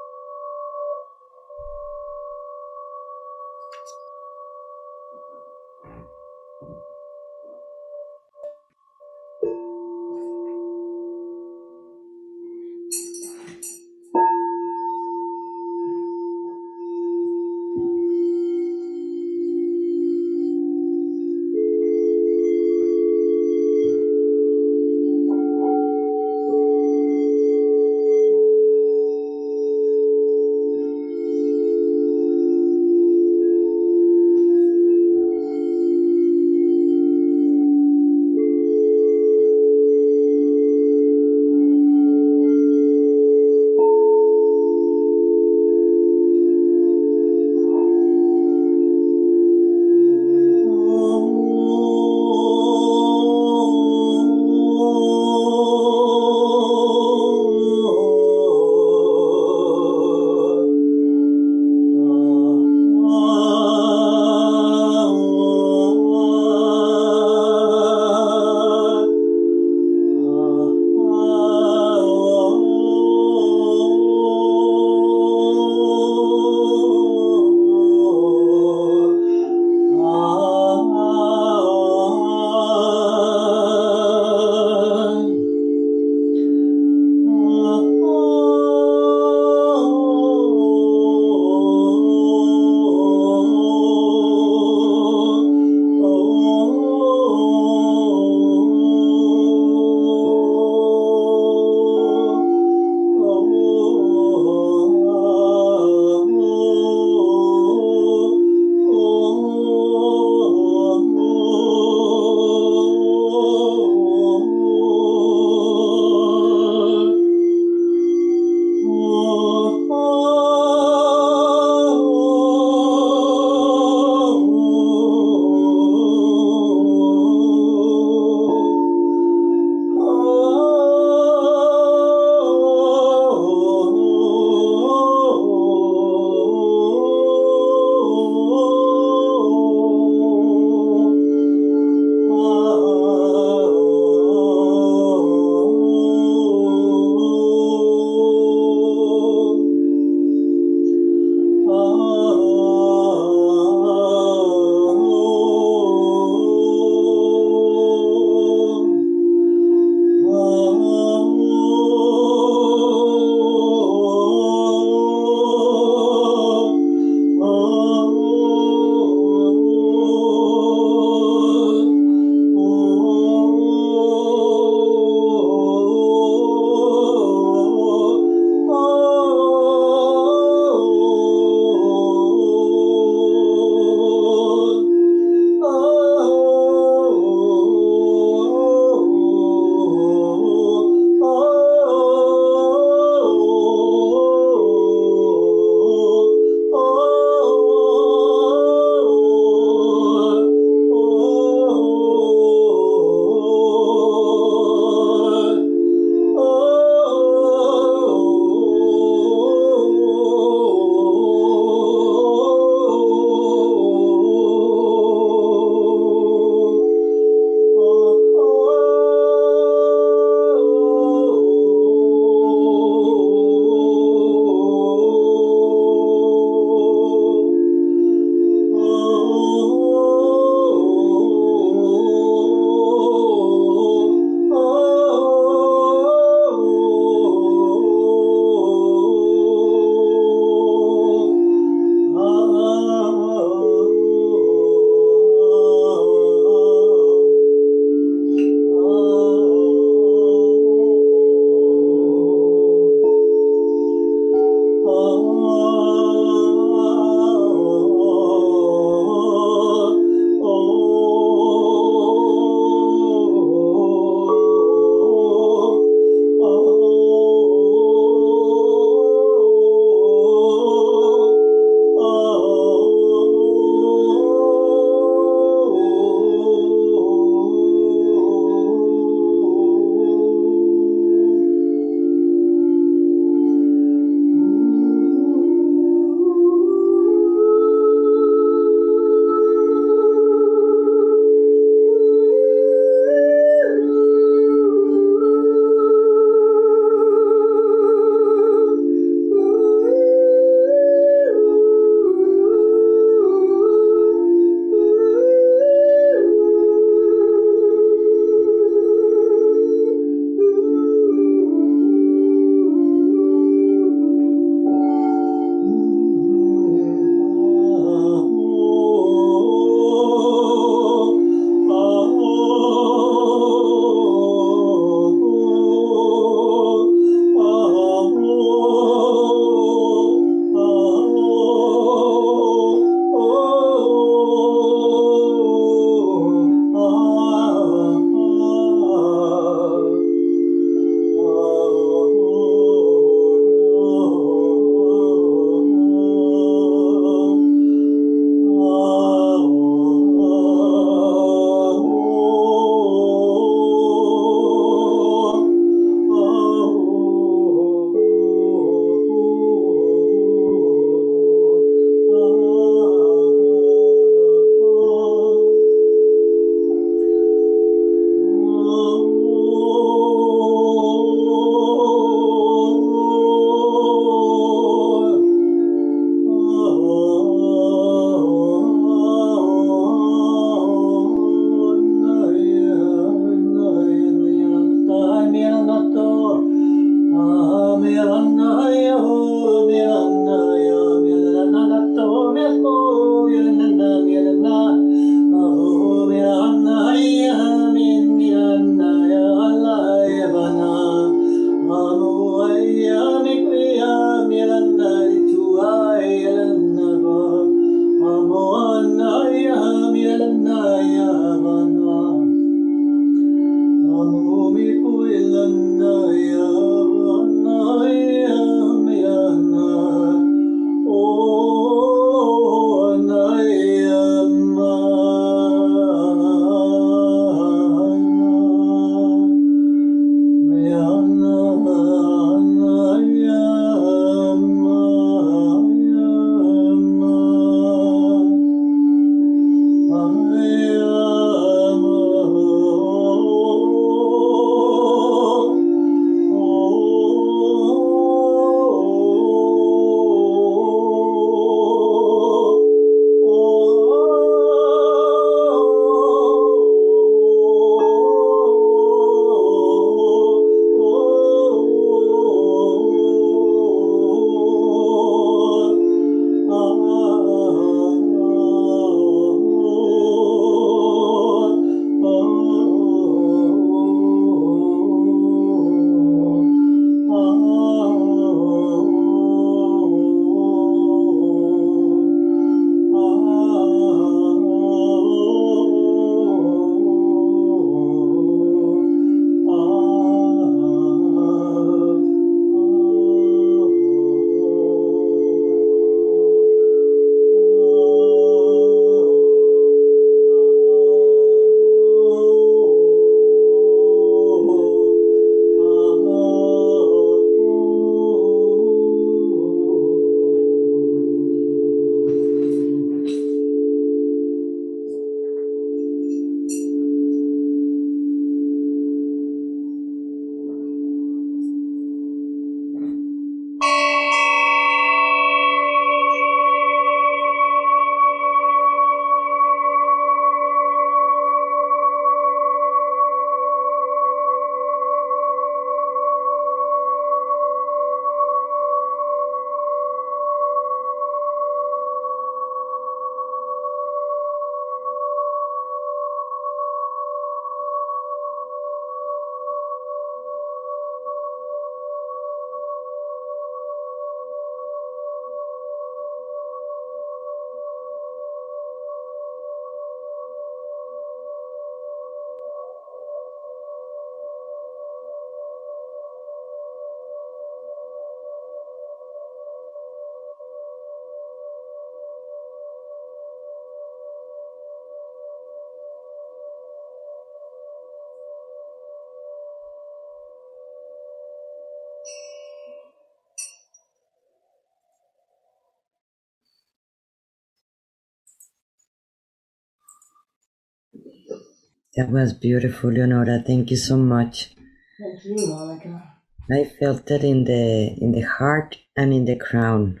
[592.02, 593.44] That was beautiful, Leonora.
[593.46, 594.56] Thank you so much.
[595.00, 596.02] Thank you, Monica.
[596.50, 600.00] I felt it in the in the heart and in the crown.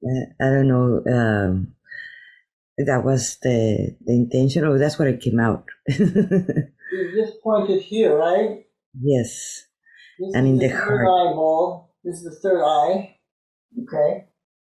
[0.00, 1.02] Uh, I don't know.
[1.12, 1.74] Um,
[2.78, 5.66] that was the the intention, or that's what it came out.
[5.88, 8.64] You just pointed here, right?
[8.94, 9.66] yes,
[10.20, 11.08] This And in the the third heart.
[11.08, 11.92] eyeball.
[12.04, 13.16] This is the third eye.
[13.82, 14.28] Okay.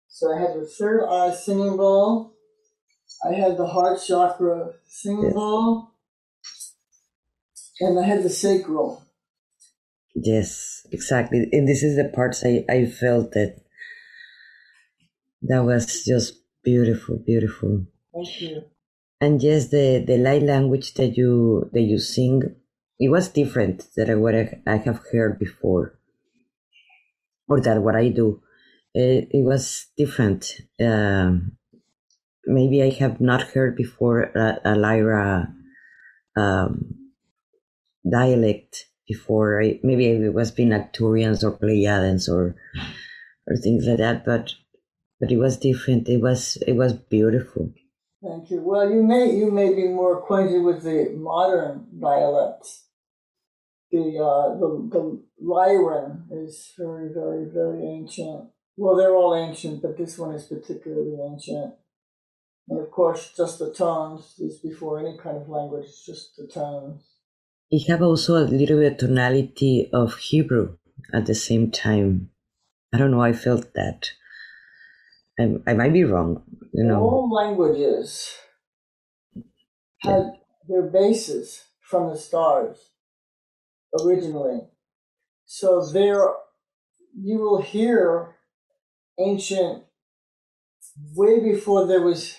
[0.09, 2.33] So I have the third eye singing bowl.
[3.25, 5.95] I had the heart chakra singing Yes.
[7.81, 9.03] And I had the sacral.
[10.15, 11.49] yes, exactly.
[11.53, 13.57] And this is the parts I I felt that.
[15.43, 17.87] That was just beautiful, beautiful.
[18.13, 18.63] Thank you.
[19.21, 22.43] And yes, the the light language that you that you sing,
[22.99, 25.99] it was different than what I, I have heard before,
[27.49, 28.43] or that what I do.
[28.95, 30.61] It, it was different.
[30.81, 31.57] Um,
[32.47, 35.53] maybe I have not heard before a, a Lyra
[36.37, 36.95] um,
[38.09, 39.63] dialect before.
[39.63, 42.57] I, maybe it was been Arcturians or Pleiadians or
[43.47, 44.55] or things like that, but
[45.19, 46.09] but it was different.
[46.09, 47.73] It was it was beautiful.
[48.23, 48.61] Thank you.
[48.63, 52.87] Well, you may you may be more acquainted with the modern dialects.
[53.91, 58.51] The uh, the the Lyran is very very very ancient.
[58.77, 61.75] Well, they're all ancient, but this one is particularly ancient.
[62.71, 65.89] And of course, just the tones is before any kind of language.
[66.07, 67.03] Just the tones.
[67.73, 70.77] It have also a little bit tonality of Hebrew
[71.13, 72.31] at the same time.
[72.95, 73.23] I don't know.
[73.23, 74.11] I felt that.
[75.39, 76.45] I, I might be wrong.
[76.73, 77.01] You know.
[77.01, 78.31] All languages
[79.99, 80.35] had
[80.69, 82.79] their bases from the stars
[84.01, 84.61] originally.
[85.47, 86.35] So there
[87.21, 88.37] you will hear
[89.19, 89.83] ancient
[91.17, 92.37] way before there was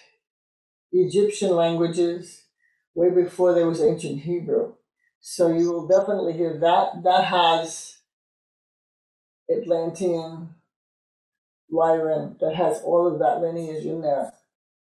[0.91, 2.43] Egyptian languages,
[2.95, 4.73] way before there was ancient Hebrew.
[5.19, 7.97] So you will definitely hear that that has
[9.49, 10.55] Atlantean,
[11.71, 14.33] Lyran, that has all of that lineage in there.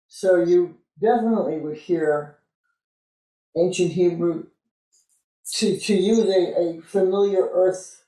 [0.08, 2.38] So you definitely would hear
[3.58, 4.46] ancient Hebrew
[5.56, 8.02] to, to use a, a familiar earth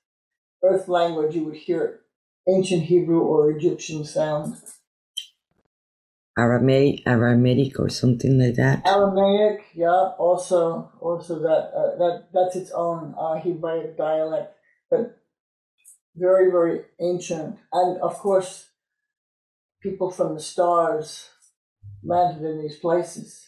[0.63, 1.99] earth language, you would hear
[2.47, 4.55] ancient Hebrew or Egyptian sound.
[6.38, 8.81] Aramaic, Aramaic, or something like that.
[8.88, 14.55] Aramaic, yeah, also also that uh, that that's its own uh, Hebraic dialect,
[14.89, 15.21] but
[16.15, 18.69] very very ancient, and of course,
[19.81, 21.29] people from the stars
[22.03, 23.45] landed in these places.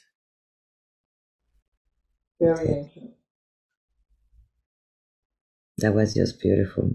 [2.40, 3.12] Very ancient.
[5.80, 6.92] That was just beautiful.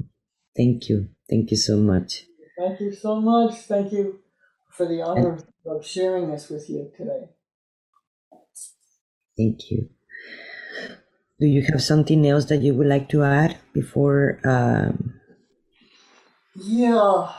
[0.56, 1.08] Thank you.
[1.28, 2.26] Thank you so much.
[2.58, 3.54] Thank you so much.
[3.62, 4.20] Thank you
[4.70, 7.28] for the honor of sharing this with you today.
[9.36, 9.90] Thank you.
[11.40, 14.38] Do you have something else that you would like to add before?
[14.44, 15.20] Um,
[16.54, 17.32] Yeah.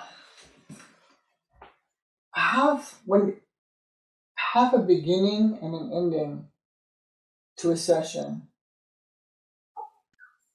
[2.34, 3.40] Have when
[4.36, 6.50] have a beginning and an ending
[7.58, 8.50] to a session.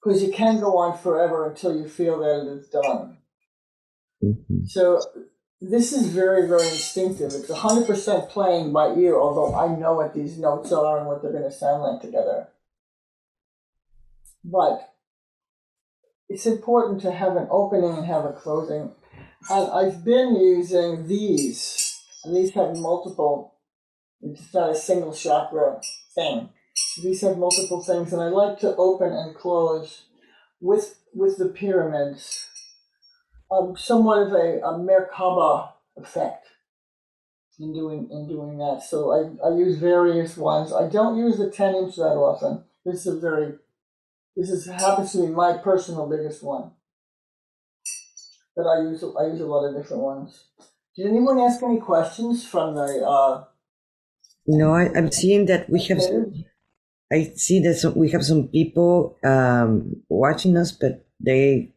[0.01, 3.17] Because you can go on forever until you feel that it is done.
[4.21, 4.65] mhm.
[4.65, 5.01] So
[5.61, 7.33] this is very, very instinctive.
[7.33, 11.31] It's 100% playing by ear, although I know what these notes are and what they're
[11.31, 12.47] going to sound like together.
[14.43, 14.93] But
[16.29, 18.91] it's important to have an opening and have a closing.
[19.49, 23.55] And I've been using these, and these have multiple,
[24.21, 25.81] it's not a single chakra
[26.13, 26.49] thing.
[27.01, 30.03] These have multiple things, and I like to open and close
[30.59, 32.46] with with the pyramids
[33.51, 36.47] um, somewhat of a, a Merkaba effect
[37.59, 38.83] in doing in doing that.
[38.83, 40.73] So I, I use various ones.
[40.73, 42.63] I don't use the ten inch that often.
[42.85, 43.53] This is a very
[44.35, 46.71] this is happens to be my personal biggest one.
[48.55, 50.45] But I use I use a lot of different ones.
[50.95, 53.45] Did anyone ask any questions from the uh
[54.45, 56.01] No, I, I'm seeing that we have.
[57.11, 61.73] I see that some, we have some people um, watching us, but they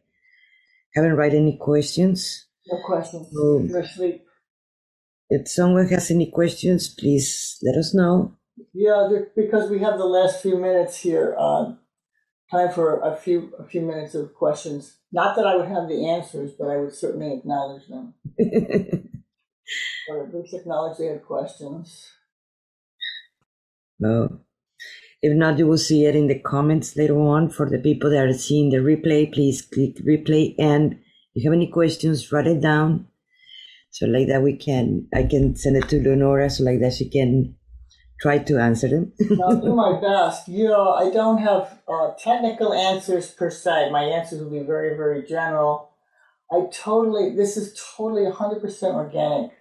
[0.93, 2.47] haven't write any questions.
[2.67, 3.27] no questions?
[3.31, 3.65] No.
[3.67, 4.25] You're asleep.
[5.29, 8.35] If someone has any questions, please let us know.
[8.73, 11.35] Yeah, because we have the last few minutes here.
[11.39, 11.73] Uh,
[12.51, 14.97] time for a few a few minutes of questions.
[15.11, 18.13] Not that I would have the answers, but I would certainly acknowledge them.
[20.09, 22.07] Or at least acknowledge they had questions.
[23.99, 24.41] no.
[25.21, 27.49] If not, you will see it in the comments later on.
[27.49, 30.55] For the people that are seeing the replay, please click replay.
[30.57, 30.93] And
[31.35, 33.07] if you have any questions, write it down.
[33.91, 37.09] So like that we can, I can send it to Leonora so like that she
[37.09, 37.55] can
[38.21, 39.13] try to answer them.
[39.43, 40.47] I'll do my best.
[40.47, 43.89] You know, I don't have uh, technical answers per se.
[43.91, 45.89] My answers will be very, very general.
[46.51, 49.51] I totally, this is totally 100% organic.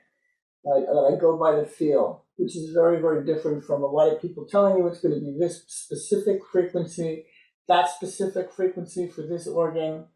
[0.66, 4.22] I, I go by the feel, which is very, very different from a lot of
[4.22, 7.26] people telling you it's going to be this specific frequency,
[7.68, 10.07] that specific frequency for this organ,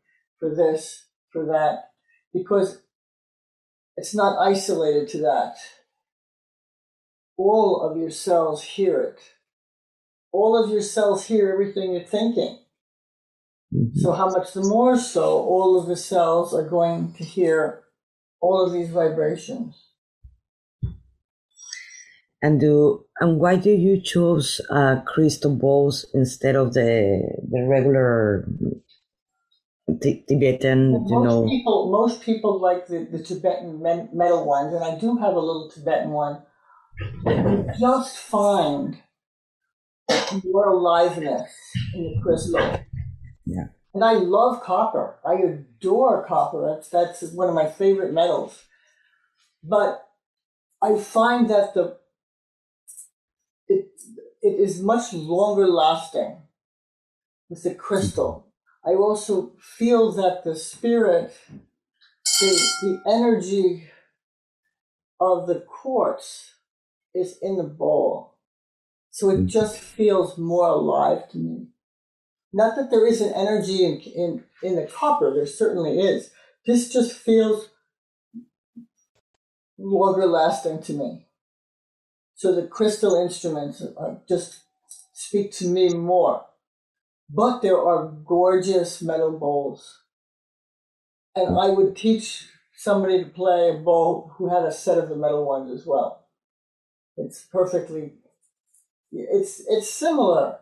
[0.41, 1.91] for this, for that,
[2.33, 2.81] because
[3.99, 5.57] it's not isolated to that.
[7.37, 9.21] All of your cells hear it.
[10.33, 12.59] All of your cells hear everything you're thinking.
[13.73, 13.99] Mm-hmm.
[13.99, 17.83] So, how much the more so, all of the cells are going to hear
[18.41, 19.94] all of these vibrations.
[22.45, 28.47] And do and why do you choose uh, crystal balls instead of the the regular
[29.89, 30.93] Tibetan?
[30.93, 35.17] Well, you know, people most people like the, the Tibetan metal ones, and I do
[35.17, 36.43] have a little Tibetan one.
[37.25, 38.99] You just find
[40.45, 41.51] more aliveness
[41.95, 42.61] in the crystal.
[43.47, 43.69] Yeah.
[43.95, 45.19] And I love copper.
[45.25, 46.75] I adore copper.
[46.75, 48.65] That's that's one of my favorite metals.
[49.63, 50.07] But
[50.83, 52.04] I find that the
[54.45, 56.37] it is much longer lasting
[57.49, 58.53] with the crystal.
[58.85, 61.35] I also feel that the spirit,
[62.41, 63.89] the, the energy
[65.19, 66.57] of the quartz
[67.15, 68.37] is in the bowl.
[69.11, 71.69] So it just feels more alive to me.
[72.53, 76.31] Not that there isn't energy in, in, in the copper, there certainly is.
[76.67, 77.71] This just feels
[79.79, 81.27] longer lasting to me.
[82.35, 83.83] So the crystal instruments
[84.29, 84.61] just
[85.13, 86.45] speak to me more.
[87.31, 90.03] But there are gorgeous metal bowls.
[91.35, 95.17] And I would teach somebody to play a bowl who had a set of the
[95.17, 96.27] metal ones as well.
[97.17, 98.15] It's perfectly,
[99.13, 100.59] it's, it's similar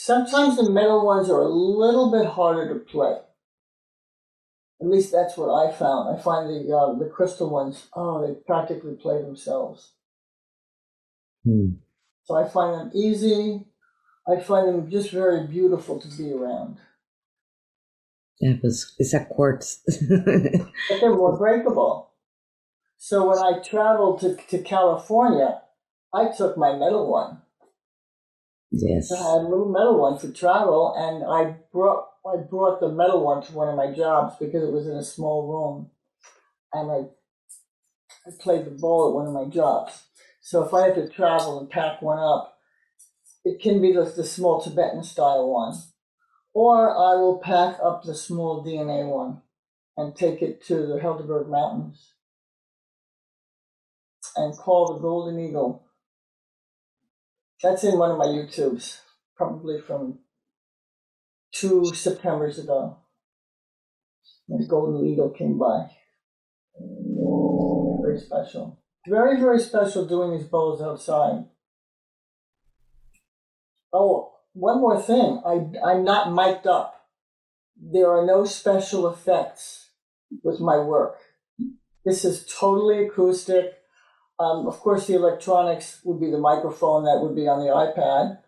[0.00, 3.16] Sometimes the metal ones are a little bit harder to play.
[4.80, 6.16] At least that's what I found.
[6.16, 9.94] I find the uh, the crystal ones, oh, they practically play themselves.
[11.44, 11.70] Hmm.
[12.24, 13.66] So I find them easy.
[14.26, 16.78] I find them just very beautiful to be around.
[18.40, 19.80] Yeah, it's, it's a quartz.
[20.08, 22.10] but they're more breakable.
[22.98, 25.62] So when I traveled to, to California,
[26.12, 27.42] I took my metal one
[28.70, 29.10] Yes.
[29.10, 33.24] I had a little metal one for travel, and I brought I brought the metal
[33.24, 35.90] one to one of my jobs because it was in a small room,
[36.72, 40.07] and I I played the ball at one of my jobs.
[40.48, 42.56] So if I had to travel and pack one up,
[43.44, 45.74] it can be the, the small Tibetan style one,
[46.54, 49.42] or I will pack up the small DNA one
[49.98, 52.14] and take it to the Helderberg Mountains
[54.36, 55.84] and call the Golden Eagle
[57.62, 59.00] that's in one of my YouTubes,
[59.36, 60.20] probably from
[61.52, 62.96] two Septembers ago.
[64.48, 65.90] The golden eagle came by.
[68.00, 68.77] Very special.
[69.06, 71.44] Very, very special doing these bowls outside.
[73.92, 75.42] Oh, one more thing.
[75.46, 77.06] I, I'm not mic'd up.
[77.80, 79.90] There are no special effects
[80.42, 81.18] with my work.
[82.04, 83.74] This is totally acoustic.
[84.38, 88.38] Um, of course, the electronics would be the microphone that would be on the iPad.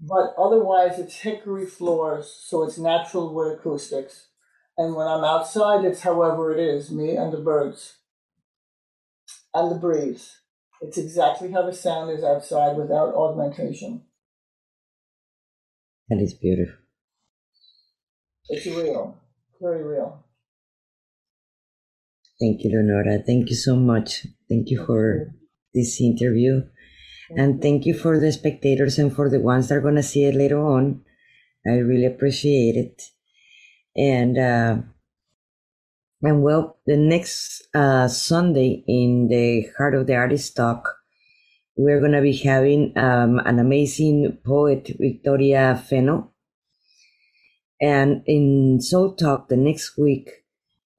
[0.00, 4.28] But otherwise, it's hickory floors, so it's natural wood acoustics.
[4.78, 7.98] And when I'm outside, it's however it is me and the birds
[9.54, 10.40] and the breeze.
[10.80, 14.02] It's exactly how the sound is outside without augmentation.
[16.08, 16.74] That is beautiful.
[18.48, 19.16] It's real,
[19.60, 20.24] very real.
[22.40, 23.22] Thank you, Leonora.
[23.24, 24.26] Thank you so much.
[24.48, 25.34] Thank you for
[25.74, 26.62] this interview.
[27.36, 30.24] And thank you for the spectators and for the ones that are going to see
[30.24, 31.02] it later on.
[31.64, 33.02] I really appreciate it.
[33.94, 34.76] And, uh,
[36.22, 40.96] and well, the next uh, Sunday in the Heart of the Artist talk,
[41.76, 46.28] we're going to be having um, an amazing poet, Victoria Feno.
[47.80, 50.28] And in Soul Talk the next week,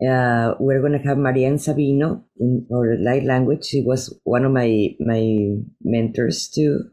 [0.01, 3.65] uh, we're going to have Marianne Sabino in our light language.
[3.65, 6.89] She was one of my my mentors too.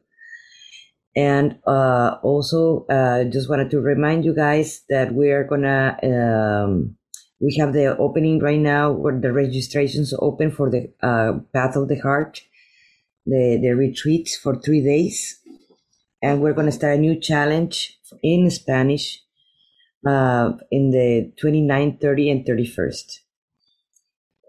[1.16, 6.97] And uh, also, uh, just wanted to remind you guys that we are gonna um,
[7.40, 11.88] we have the opening right now where the registrations open for the uh, Path of
[11.88, 12.42] the Heart,
[13.26, 15.38] the the retreat for three days,
[16.22, 19.22] and we're gonna start a new challenge in Spanish
[20.06, 23.20] uh, in the 29th, 30, and 31st.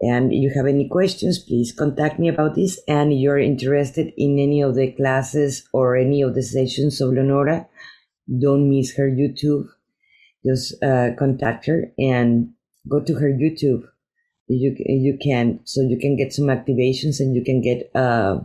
[0.02, 2.80] And if you have any questions, please contact me about this.
[2.88, 7.10] And if you're interested in any of the classes or any of the sessions of
[7.10, 7.68] Leonora,
[8.40, 9.66] don't miss her YouTube.
[10.44, 12.54] Just uh, contact her and
[12.90, 13.84] go to her YouTube.
[14.48, 18.40] You you can so you can get some activations and you can get uh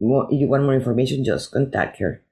[0.00, 0.26] more.
[0.30, 1.24] You want more information?
[1.24, 2.22] Just contact her.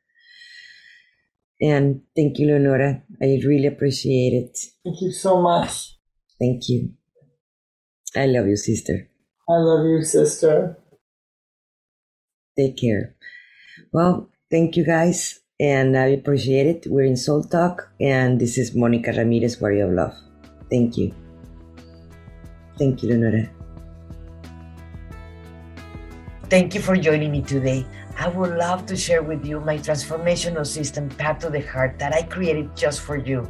[1.60, 3.02] And thank you, Leonora.
[3.20, 4.58] I really appreciate it.
[4.84, 5.96] Thank you so much.
[6.38, 6.94] Thank you.
[8.16, 9.08] I love you, sister.
[9.48, 10.78] I love you, sister.
[12.56, 13.16] Take care.
[13.92, 16.86] Well, thank you guys, and I appreciate it.
[16.86, 20.27] We're in Soul Talk, and this is Monica Ramirez, Warrior of Love.
[20.70, 21.12] Thank you.
[22.78, 23.50] Thank you, Lenore.
[26.48, 27.84] Thank you for joining me today.
[28.18, 32.14] I would love to share with you my transformational system, Path to the Heart, that
[32.14, 33.46] I created just for you.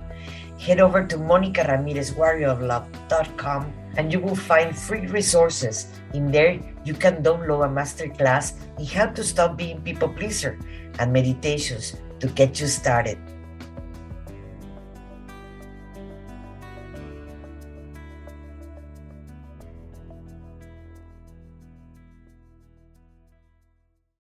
[0.58, 5.86] Head over to monicaramirezwarrioroflove.com and you will find free resources.
[6.12, 10.58] In there, you can download a masterclass in how to stop being people pleaser
[10.98, 13.18] and meditations to get you started.